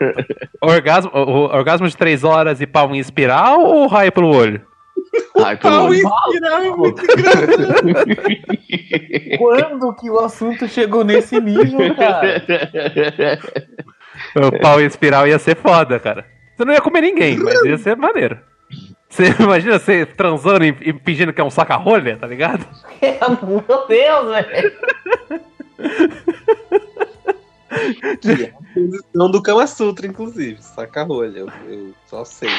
[0.62, 4.62] orgasmo, o- orgasmo de 3 horas e pau em espiral ou raio pelo olho?
[5.44, 5.94] Ai, pelo Pau olho.
[5.96, 7.58] espiral é muito engraçado.
[9.38, 12.42] Quando que o assunto chegou nesse nível, cara?
[14.36, 16.26] O pau em espiral ia ser foda, cara.
[16.56, 18.40] Você não ia comer ninguém, mas ia ser maneiro.
[19.14, 22.66] Você imagina você transando e, e fingindo que é um saca-rolha, tá ligado?
[23.00, 24.74] Meu Deus, velho.
[28.22, 30.62] Que é a posição do Kama Sutra, inclusive.
[30.62, 32.50] Saca rolha, eu, eu só sei.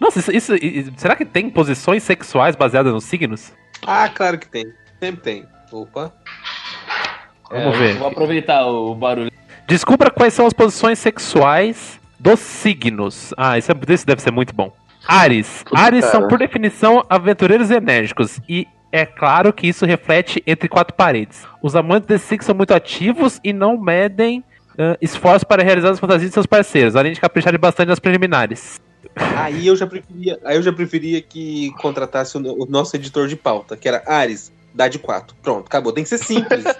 [0.00, 3.52] Nossa, isso, isso- será que tem posições sexuais baseadas nos signos?
[3.86, 4.72] Ah, claro que tem.
[5.00, 5.46] Sempre tem.
[5.70, 6.12] Opa.
[7.50, 7.94] Vamos É, ver.
[7.98, 9.30] Vou aproveitar o barulho.
[9.68, 13.32] Descubra quais são as posições sexuais dos signos.
[13.36, 14.72] Ah, isso, é- isso deve ser muito bom.
[15.06, 15.64] Ares.
[15.74, 18.40] Ares são, por definição, aventureiros enérgicos.
[18.48, 21.42] E é claro que isso reflete entre quatro paredes.
[21.62, 24.44] Os amantes desse signo são muito ativos e não medem
[25.00, 28.80] esforços para realizar as fantasias de seus parceiros, além de capricharem bastante nas preliminares.
[29.14, 33.36] Aí eu já preferia, aí eu já preferia que contratasse o, o nosso editor de
[33.36, 35.36] pauta, que era Ares, dá de 4.
[35.42, 35.92] Pronto, acabou.
[35.92, 36.64] Tem que ser simples.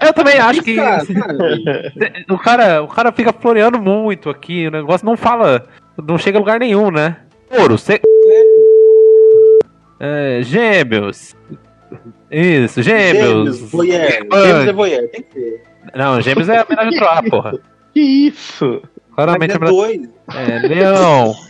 [0.00, 4.70] Eu também acho que Cara, cara, o cara, o cara fica floreando muito aqui, o
[4.70, 5.66] negócio não fala,
[6.06, 7.16] não chega a lugar nenhum, né?
[7.50, 8.00] Ouro, você...
[10.00, 11.34] É, gêmeos.
[12.30, 13.56] Isso, gêmeos.
[13.56, 14.10] Gêmeos, voyeur.
[14.10, 15.62] Gêmeos é voyeur, tem que ser.
[15.94, 17.52] Não, gêmeos é homenagem a Troá, porra.
[17.94, 18.82] Que isso?
[19.14, 20.08] Claramente Mas é é dois.
[20.34, 21.34] É, leão.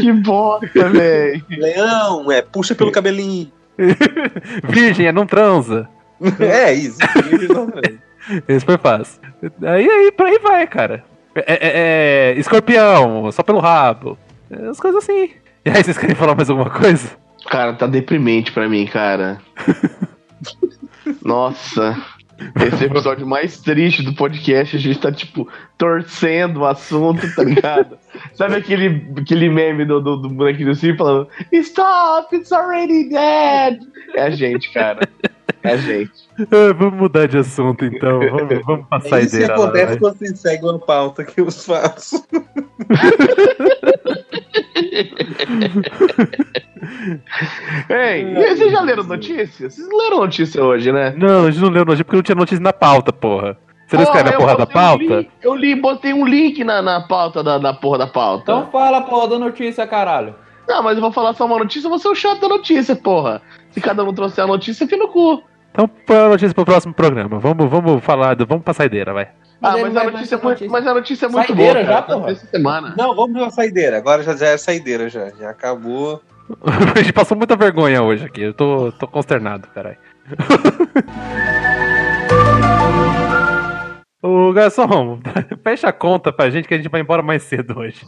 [0.00, 1.44] Que bosta, velho.
[1.48, 3.50] Leão, é, puxa pelo cabelinho.
[4.68, 5.88] Virgem é não transa.
[6.40, 6.98] É isso.
[8.48, 9.20] Esse foi fácil.
[9.62, 11.04] Aí, aí, por aí vai, cara.
[11.34, 11.58] É, é-
[12.32, 14.18] é, escorpião, só pelo rabo.
[14.50, 15.30] É, As coisas assim.
[15.64, 17.10] E aí, vocês querem falar mais alguma coisa?
[17.48, 19.38] Cara, tá deprimente pra mim, cara.
[21.22, 21.96] Nossa.
[22.54, 24.76] Esse é o episódio mais triste do podcast.
[24.76, 25.48] A gente tá, tipo,
[25.78, 27.98] torcendo o assunto, tá ligado?
[28.34, 33.78] Sabe aquele, aquele meme do, do, do bonequinho do falando Stop, it's already dead!
[34.14, 35.00] É a gente, cara.
[35.66, 36.12] É gente.
[36.40, 38.20] Ah, vamos mudar de assunto então.
[38.20, 39.64] Vamos, vamos pra É isso que saideira lá.
[39.64, 39.98] acontece vai.
[39.98, 42.24] quando vocês seguem a pauta que eu faço.
[47.88, 49.70] Ei, e vocês já leram notícia?
[49.70, 51.14] Vocês leram notícia hoje, né?
[51.16, 53.56] Não, a gente não leu notícia porque não tinha notícia na pauta, porra.
[53.86, 55.04] Você não escreve a eu porra da botei um pauta?
[55.20, 58.42] link- eu li, botei um link na, na pauta da, da porra da pauta.
[58.42, 60.34] Então fala, porra, da notícia, caralho.
[60.68, 63.40] Não, mas eu vou falar só uma notícia, você é o chato da notícia, porra.
[63.70, 65.40] Se cada um trouxer a notícia, fica no cu.
[65.76, 67.38] Então põe a notícia pro próximo programa.
[67.38, 69.28] Vamos, vamos falar, do, vamos pra saideira, vai.
[69.60, 71.48] Ah, aí mas não a vai notícia, é muito, ter mas a notícia é muito
[71.48, 72.02] Saideira boa, já, cara.
[72.02, 72.30] Tá porra?
[72.30, 72.94] Essa semana.
[72.96, 73.98] Não, vamos pra saideira.
[73.98, 75.28] Agora já, já é saideira, já.
[75.38, 76.22] Já acabou.
[76.96, 78.40] A gente passou muita vergonha hoje aqui.
[78.40, 79.98] Eu tô, tô consternado, caralho.
[84.22, 85.20] Ô garçom,
[85.62, 88.00] fecha a conta pra gente que a gente vai embora mais cedo hoje.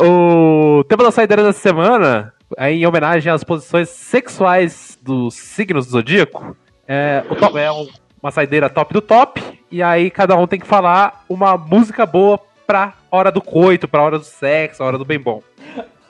[0.00, 6.56] O tema da saideira dessa semana, em homenagem às posições sexuais dos signos do zodíaco,
[6.86, 7.88] é, o top- é um-
[8.22, 12.38] uma saideira top do top, e aí cada um tem que falar uma música boa
[12.66, 15.42] pra hora do coito, pra hora do sexo, a hora do bem bom.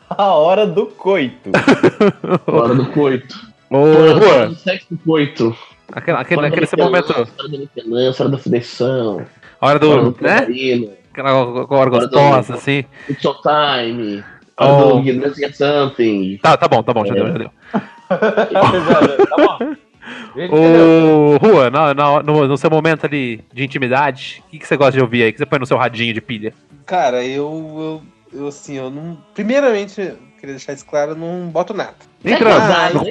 [0.08, 1.50] A hora do coito.
[2.46, 3.34] Hora do coito.
[3.70, 5.56] Hora Juan, do sexo do coito.
[5.92, 9.26] aquele, aquele, Hora aquele momento, Hora da liquidez, hora da fudeção.
[9.60, 10.46] a hora Hora do do, né?
[11.14, 12.84] Aquela gostosa, assim.
[13.08, 14.24] It's your time.
[14.58, 15.00] Oh.
[15.00, 16.38] Let's Get Something.
[16.42, 17.16] Tá, tá bom, tá bom, já É.
[17.16, 17.50] deu, já deu.
[19.28, 19.74] tá bom.
[20.50, 24.76] Ô, Rua, na- na- no, no seu momento ali de intimidade, o que, que você
[24.76, 25.30] gosta de ouvir aí?
[25.30, 26.52] O que você põe no seu radinho de pilha?
[26.84, 28.02] Cara, eu,
[28.32, 29.16] eu, eu assim, eu não.
[29.34, 31.94] Primeiramente, eu queria deixar isso claro, eu não boto nada.
[32.22, 32.58] Nem É transa.
[32.60, 33.10] casado, né?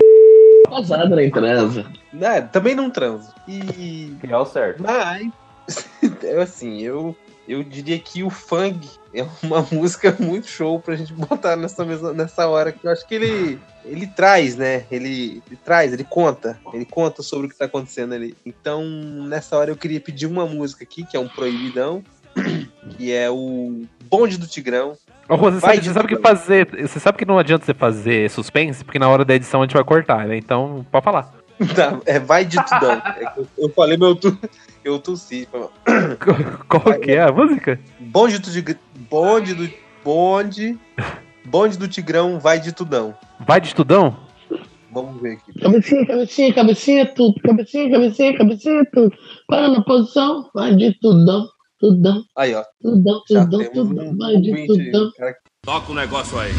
[0.69, 1.85] Casado na transa.
[2.11, 3.33] Né, também não transo.
[3.47, 4.13] E.
[4.21, 4.83] Que é o certo.
[4.83, 5.87] Mas.
[6.21, 7.15] eu, assim, eu.
[7.47, 12.13] Eu diria que o funk é uma música muito show pra gente botar nessa, mesa,
[12.13, 13.59] nessa hora que eu acho que ele.
[13.85, 14.85] Ele traz, né?
[14.89, 16.57] Ele, ele traz, ele conta.
[16.73, 18.35] Ele conta sobre o que tá acontecendo ali.
[18.45, 18.85] Então,
[19.27, 22.01] nessa hora eu queria pedir uma música aqui, que é um proibidão,
[22.97, 24.97] que é o Bonde do Tigrão.
[25.27, 26.27] Ô, você sabe, você sabe que tudo.
[26.27, 26.87] fazer.
[26.87, 29.73] Você sabe que não adianta você fazer suspense, porque na hora da edição a gente
[29.73, 30.37] vai cortar, né?
[30.37, 31.43] Então, pode falar.
[31.75, 33.01] Tá, é Vai de Tudão.
[33.17, 34.37] É eu, falei meu tu,
[34.83, 35.47] eu tossi.
[36.67, 37.79] Qual que é a música?
[37.99, 38.79] Bonde do Tigrão.
[39.09, 39.69] Bonde do.
[40.03, 40.77] Bonde.
[41.45, 43.15] Bonde do Tigrão vai de Tudão.
[43.45, 44.15] Vai de estudão?
[44.91, 45.59] Vamos ver aqui.
[45.59, 47.41] Cabecinha, cabecinha, cabecinha, tudo.
[47.41, 49.15] Cabecinha, cabecinha, cabecinha, tudo.
[49.47, 51.47] Para na posição, vai de tudão,
[51.79, 52.63] tudão, Aí, ó.
[52.81, 55.11] tudão, tudão, tudão, um vai de tudão,
[55.63, 56.51] Toca o negócio aí.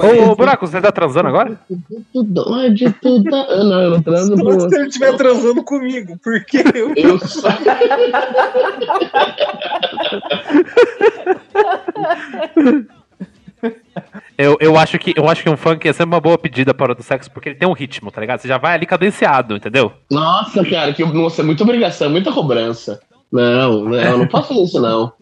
[0.00, 1.60] Ô, Buraco, você tá transando agora?
[1.70, 3.46] de tudão.
[3.48, 6.92] Ah, Não, eu não transo por se ele estiver transando comigo, porque eu.
[6.96, 7.48] Eu só.
[14.38, 16.84] Eu, eu, acho que, eu acho que um funk é sempre uma boa pedida para
[16.84, 18.40] hora do sexo, porque ele tem um ritmo, tá ligado?
[18.40, 19.92] Você já vai ali cadenciado, entendeu?
[20.10, 23.00] Nossa, cara, que nossa, é muita obrigação, muita cobrança.
[23.30, 25.12] Não, não, eu não posso fazer isso, não.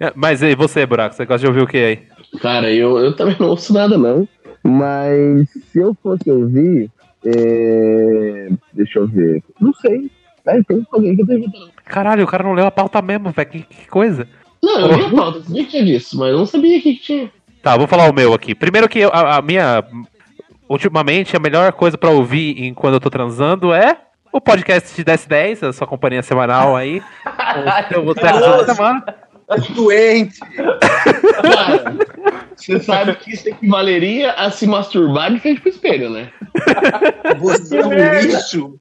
[0.00, 1.14] É, Mas e você, Buraco?
[1.14, 2.13] Você gosta de ouvir o que aí?
[2.40, 4.28] Cara, eu, eu também não ouço nada, não.
[4.62, 6.90] Mas se eu fosse ouvir,
[7.24, 9.42] é, Deixa eu ver.
[9.60, 10.10] Não sei.
[10.46, 11.68] É, tem alguém que eu tô.
[11.84, 13.48] Caralho, o cara não leu a pauta mesmo, velho.
[13.48, 14.28] Que, que coisa.
[14.62, 17.30] Não, eu li a pauta, sabia que tinha disso, mas eu não sabia que tinha.
[17.62, 18.54] Tá, vou falar o meu aqui.
[18.54, 19.82] Primeiro que a, a minha.
[20.68, 23.98] Ultimamente, a melhor coisa pra ouvir enquanto eu tô transando é
[24.32, 27.02] o podcast de 1010, a sua companhia semanal aí.
[27.94, 29.04] Eu vou ter toda semana.
[29.46, 30.40] Tá doente.
[30.40, 31.96] Cara,
[32.56, 36.30] você sabe que isso equivaleria a se masturbar de frente pro espelho, né?
[37.38, 38.80] Você é um lixo.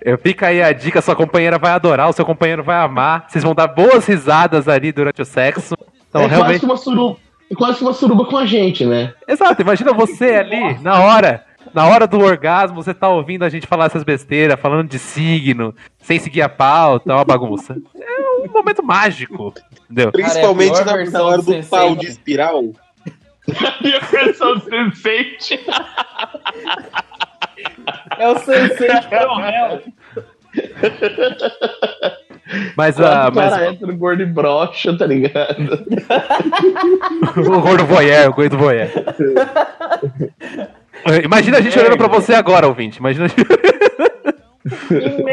[0.00, 3.26] Eu fica aí a dica, sua companheira vai adorar, o seu companheiro vai amar.
[3.28, 5.74] Vocês vão dar boas risadas ali durante o sexo.
[6.08, 6.60] Então, é quase realmente.
[6.60, 7.16] que uma suruba.
[7.50, 9.12] É quase que uma suruba com a gente, né?
[9.28, 13.66] Exato, imagina você ali, na hora, na hora do orgasmo, você tá ouvindo a gente
[13.66, 17.76] falar essas besteiras, falando de signo, sem seguir a pauta, uma bagunça.
[18.00, 20.12] É um momento mágico, entendeu?
[20.12, 21.96] Principalmente pior na, hora do do Sensei, pau né?
[21.96, 22.62] de espiral.
[23.80, 25.60] Minha versão sensate.
[28.18, 29.82] É o Sensei de Coronel.
[32.76, 35.84] Mas, ah, o mas cara hétero, gordo e broxa, tá ligado?
[37.36, 38.88] o gordo voyeur, o gordo voyeur.
[41.24, 42.98] Imagina a gente olhando pra você agora, ouvinte.
[42.98, 43.42] Imagina a gente...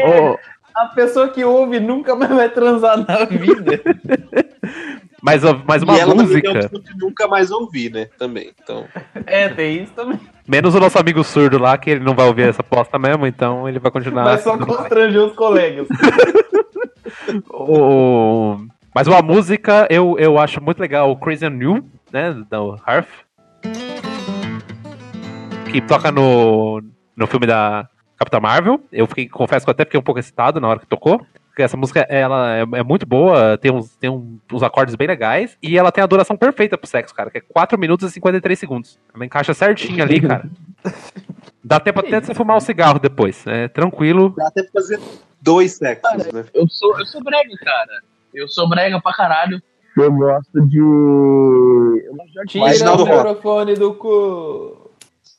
[0.06, 0.38] Ô,
[0.74, 3.80] A pessoa que ouve nunca mais vai transar na vida.
[5.22, 8.06] mas, mas uma e ela música, de nunca mais ouvir, né?
[8.18, 8.50] Também.
[8.62, 8.84] Então,
[9.26, 10.18] É, tem isso também.
[10.48, 13.68] menos o nosso amigo surdo lá, que ele não vai ouvir essa posta mesmo, então
[13.68, 14.24] ele vai continuar.
[14.24, 15.86] Mas só constranger os colegas.
[17.50, 18.56] O-
[18.94, 22.32] Mas uma música eu, eu acho muito legal, o Crazy and New, né?
[22.50, 23.08] Do Harf.
[25.70, 26.80] Que toca no,
[27.16, 27.88] no filme da
[28.24, 28.80] Capitã Marvel.
[28.92, 31.20] Eu fiquei, confesso que eu até fiquei um pouco excitado na hora que tocou.
[31.48, 35.06] Porque essa música ela é, é muito boa, tem, uns, tem um- uns acordes bem
[35.06, 35.56] legais.
[35.62, 38.58] E ela tem a duração perfeita pro sexo, cara, que é 4 minutos e 53
[38.58, 38.98] segundos.
[39.14, 40.50] Ela encaixa certinho ali, cara.
[41.62, 43.46] Dá tempo até de você fumar um cigarro depois.
[43.46, 44.34] É tranquilo.
[44.36, 44.98] dá até pra fazer
[45.40, 46.44] dois sexos, né?
[46.52, 48.02] Eu sou, eu sou brega, cara.
[48.34, 49.62] Eu sou brega pra caralho.
[49.96, 50.78] Eu gosto de.
[50.78, 53.16] Eu gosto de Tira o do rock.
[53.28, 54.83] microfone do cu.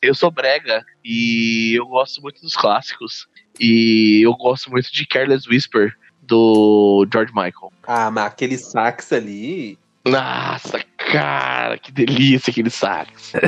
[0.06, 3.28] Eu sou brega e eu gosto muito dos clássicos.
[3.60, 7.72] E eu gosto muito de Careless Whisper do George Michael.
[7.88, 9.78] Ah, mas aquele sax ali.
[10.06, 13.34] Nossa, cara, que delícia aquele sax.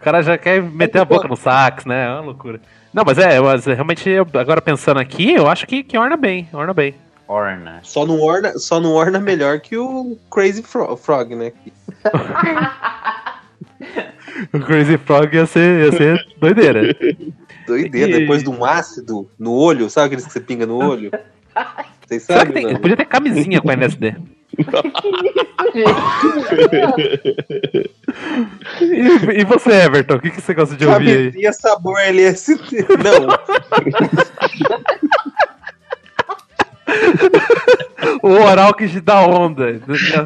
[0.00, 2.06] O cara já quer meter a boca no sax, né?
[2.06, 2.58] É uma loucura.
[2.90, 6.48] Não, mas é, mas realmente, eu- agora pensando aqui, eu acho que, que orna bem,
[6.54, 6.94] orna bem.
[7.28, 7.80] Orna.
[7.82, 11.52] Só não orna, só não orna melhor que o Crazy Fro- Frog, né?
[14.52, 16.94] O Crazy Frog ia ser, ia ser doideira.
[17.66, 21.10] Doideira, E- depois de um ácido no olho, sabe aqueles que você pinga no olho?
[22.06, 22.80] Vocês Será que sabem, tem, não?
[22.80, 24.16] podia ter camisinha com LSD.
[28.80, 31.16] E, e você, Everton, o que, que você gosta de ouvir aí?
[31.30, 32.84] Camisinha sabor LSD.
[33.02, 33.28] Não,
[38.22, 39.80] O oral que te dá onda.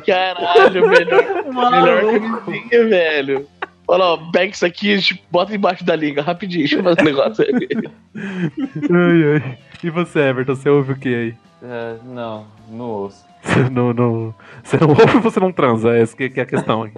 [0.06, 3.46] Caralho, melhor, melhor camisinha, velho.
[3.86, 7.04] Olha, ó, pega isso aqui, tipo, bota embaixo da liga, rapidinho, deixa eu fazer um
[7.04, 7.68] negócio aí.
[8.16, 9.58] Ai, ai.
[9.82, 11.34] E você, Everton, você ouve o que aí?
[11.62, 13.24] É, não, não ouço.
[13.42, 15.94] Você não, não, você não ouve ou você não transa?
[15.94, 16.94] Essa que, que é a questão aqui.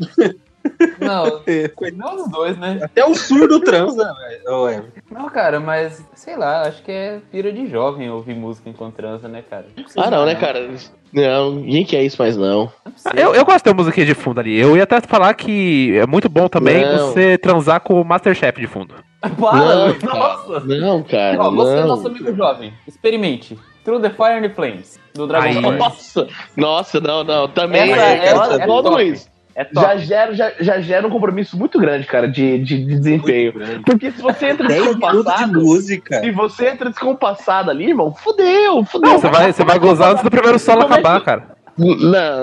[1.00, 2.80] Não, é, não os dois, né?
[2.82, 4.54] até o surdo transa, velho.
[4.54, 4.92] Ô, Ever.
[5.10, 9.28] Não, cara, mas sei lá, acho que é pira de jovem ouvir música enquanto transa,
[9.28, 9.66] né, cara?
[9.74, 10.68] precisa Ah, não, né, mais, cara?
[11.12, 12.70] Não, ninguém quer isso mais, não.
[12.84, 13.12] Não.
[13.14, 14.58] Eu, eu gosto de ter uma musiquinha de fundo ali.
[14.58, 17.08] Eu ia até falar que é muito bom também Não.
[17.08, 18.94] você transar com o Masterchef de fundo.
[19.40, 20.60] Para, Não, nossa!
[20.60, 21.88] Não, cara, Ó, você é não.
[21.88, 22.72] nosso amigo jovem.
[22.86, 23.58] Experimente.
[23.84, 25.62] Through the Fire and the Flames, do Dragon.
[25.62, 25.72] Ball.
[25.72, 27.46] Nossa, nossa, não, não.
[27.46, 29.02] Também Essa, é, essa é, é igual do top.
[29.02, 29.26] Luiz.
[29.26, 29.86] É top.
[29.86, 33.54] Já gera, já, já gera um compromisso muito grande, cara, de, de, de desempenho.
[33.84, 36.20] Porque se você entra 10 minutos de descompassado, música.
[36.20, 39.10] se você entra descompassado ali, irmão, fudeu, fudeu.
[39.12, 41.56] Não, você vai, você vai gozar antes do primeiro solo acabar, cara.
[41.78, 41.94] Não,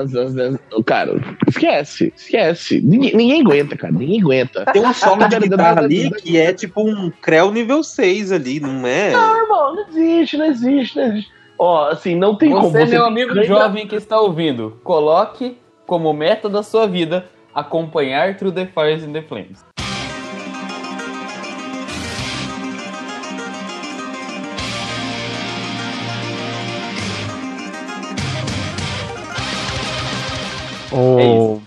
[0.05, 2.79] não, não, cara, esquece, esquece.
[2.83, 4.63] Ninguém, ninguém aguenta, cara, ninguém aguenta.
[4.65, 8.85] Tem um solo de guitarra ali que é tipo um Creu nível 6 ali, não
[8.85, 9.11] é?
[9.11, 11.31] Não, irmão, não existe, não existe, não existe.
[11.57, 12.91] Ó, assim, não tem como Você, você.
[12.93, 15.57] meu amigo lembra- jovem que está ouvindo, coloque
[15.93, 19.63] como meta da sua vida acompanhar Through the Fires and the Flames.
[30.91, 31.61] O...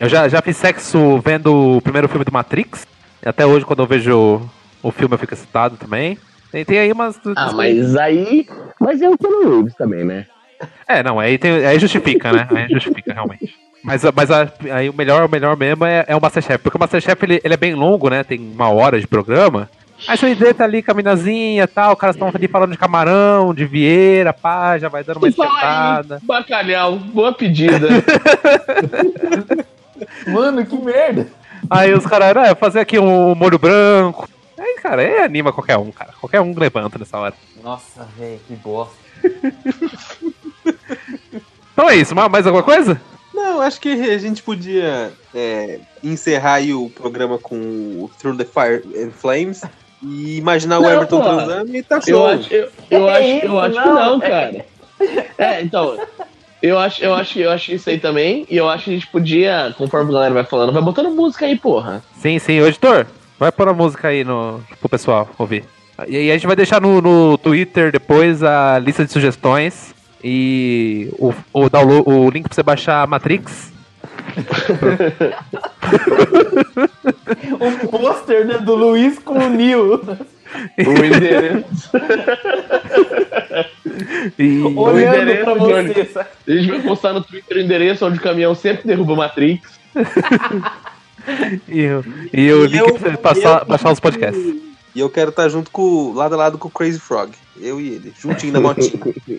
[0.00, 2.84] Eu já, já fiz sexo vendo o primeiro filme do Matrix.
[3.24, 4.50] E até hoje, quando eu vejo
[4.82, 6.18] o filme, eu fico excitado também.
[6.50, 7.20] Tem, tem aí umas.
[7.36, 8.44] Ah, mas aí.
[8.80, 10.26] Mas é o Keanu Reeves também, né?
[10.88, 12.48] É, não, aí, tem, aí justifica, né?
[12.50, 13.67] Aí justifica, realmente.
[13.82, 16.58] Mas, mas a- aí o melhor, o melhor mesmo é, é o Masterchef.
[16.62, 18.22] Porque o Masterchef ele, ele é bem longo, né?
[18.24, 19.70] Tem uma hora de programa.
[20.06, 22.78] Aí você tá ali com a minazinha e tal, os caras estão ali falando de
[22.78, 26.20] camarão, de vieira, pá, já vai dando uma esquentada.
[26.22, 27.88] bacalhau, boa pedida.
[30.28, 31.26] Mano, que merda.
[31.68, 34.28] Aí os caras, ah, fazer aqui um molho branco.
[34.56, 36.12] Aí, cara, aí anima qualquer um, cara.
[36.20, 37.34] Qualquer um levanta nessa hora.
[37.62, 38.94] Nossa, velho, que bosta.
[41.72, 43.00] Então é isso, ma- mais alguma coisa?
[43.48, 48.44] Não, acho que a gente podia é, encerrar aí o programa com o Through the
[48.44, 49.62] Fire and Flames
[50.02, 51.24] e imaginar o Não, Everton pô.
[51.24, 52.26] transando e tá Eu show.
[52.26, 53.94] acho, eu, eu É acho, isso, eu acho que não.
[53.94, 54.66] não, cara.
[55.38, 55.98] É, então.
[56.60, 58.44] Eu acho, eu acho, eu acho isso aí também.
[58.50, 61.46] E eu acho que a gente podia, conforme a galera vai falando, vai botando música
[61.46, 62.02] aí, porra.
[62.20, 62.60] Sim, sim.
[62.60, 63.06] Ô, editor,
[63.38, 65.64] vai pôr a música aí no, pro pessoal ouvir.
[66.06, 71.08] E aí a gente vai deixar no, no Twitter depois a lista de sugestões e
[71.18, 73.72] o, o, download, o link pra você baixar a Matrix.
[77.60, 80.00] Um pôster né, do Luiz com o Nil.
[80.78, 81.90] O endereço.
[84.38, 86.28] E, Olhando endereço, pra você, sabe?
[86.48, 89.68] A gente vai postar no Twitter o endereço onde o caminhão sempre derruba Matrix.
[91.68, 94.42] e, o- e o link eu- pra você passar, eu- baixar os podcasts.
[94.94, 97.32] E eu quero estar junto com lado a lado com o Crazy Frog.
[97.60, 98.92] Eu e ele, juntinho na motinha.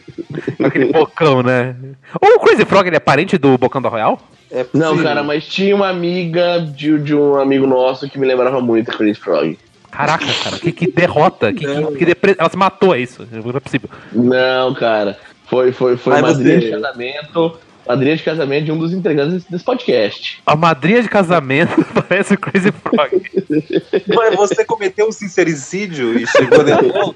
[0.64, 1.76] Aquele bocão, né?
[2.22, 4.20] Ou o Crazy Frog, ele é parente do Bocão da Royal?
[4.52, 8.60] É Não, cara, mas tinha uma amiga de, de um amigo nosso que me lembrava
[8.60, 9.58] muito Chris Frog.
[9.92, 13.28] Caraca, cara, que, que derrota, que, que, que depre- ela se matou, é isso.
[13.32, 13.90] Não é possível.
[14.12, 15.18] Não, cara.
[15.48, 17.58] Foi, foi, foi Mas madrinha você- de casamento.
[17.90, 20.40] Madrinha de casamento de um dos integrantes desse, desse podcast.
[20.46, 23.20] A madrinha de casamento parece o Crazy Frog.
[24.16, 27.14] Mas você cometeu um sincericídio e chegou dentro do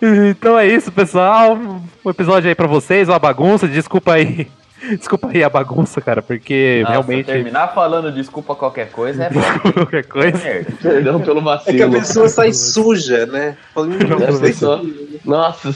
[0.30, 1.58] Então é isso, pessoal.
[2.04, 3.66] Um episódio aí pra vocês, uma bagunça.
[3.66, 4.46] Desculpa aí.
[4.96, 7.26] Desculpa aí a bagunça, cara, porque Nossa, realmente.
[7.26, 9.72] terminar falando desculpa qualquer coisa é foda.
[9.72, 10.38] qualquer coisa.
[10.38, 10.72] merda.
[10.80, 11.76] Perdão pelo É vacilo.
[11.76, 13.56] que a pessoa sai suja, né?
[13.76, 13.86] Hum,
[14.30, 14.82] não pessoa-
[15.24, 15.70] Nossa,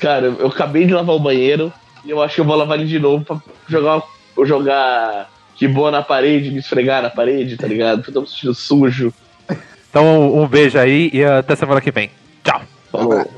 [0.00, 1.72] cara, eu acabei de lavar o banheiro
[2.04, 3.36] e eu acho que eu vou lavar ele de novo pra
[3.68, 4.02] jogar,
[4.44, 7.98] jogar que boa na parede, me esfregar na parede, tá ligado?
[7.98, 9.12] Porque eu tô me sentindo sujo.
[9.90, 12.10] Então um beijo aí e até semana que vem.
[12.42, 12.62] Tchau.
[12.90, 13.30] Falou.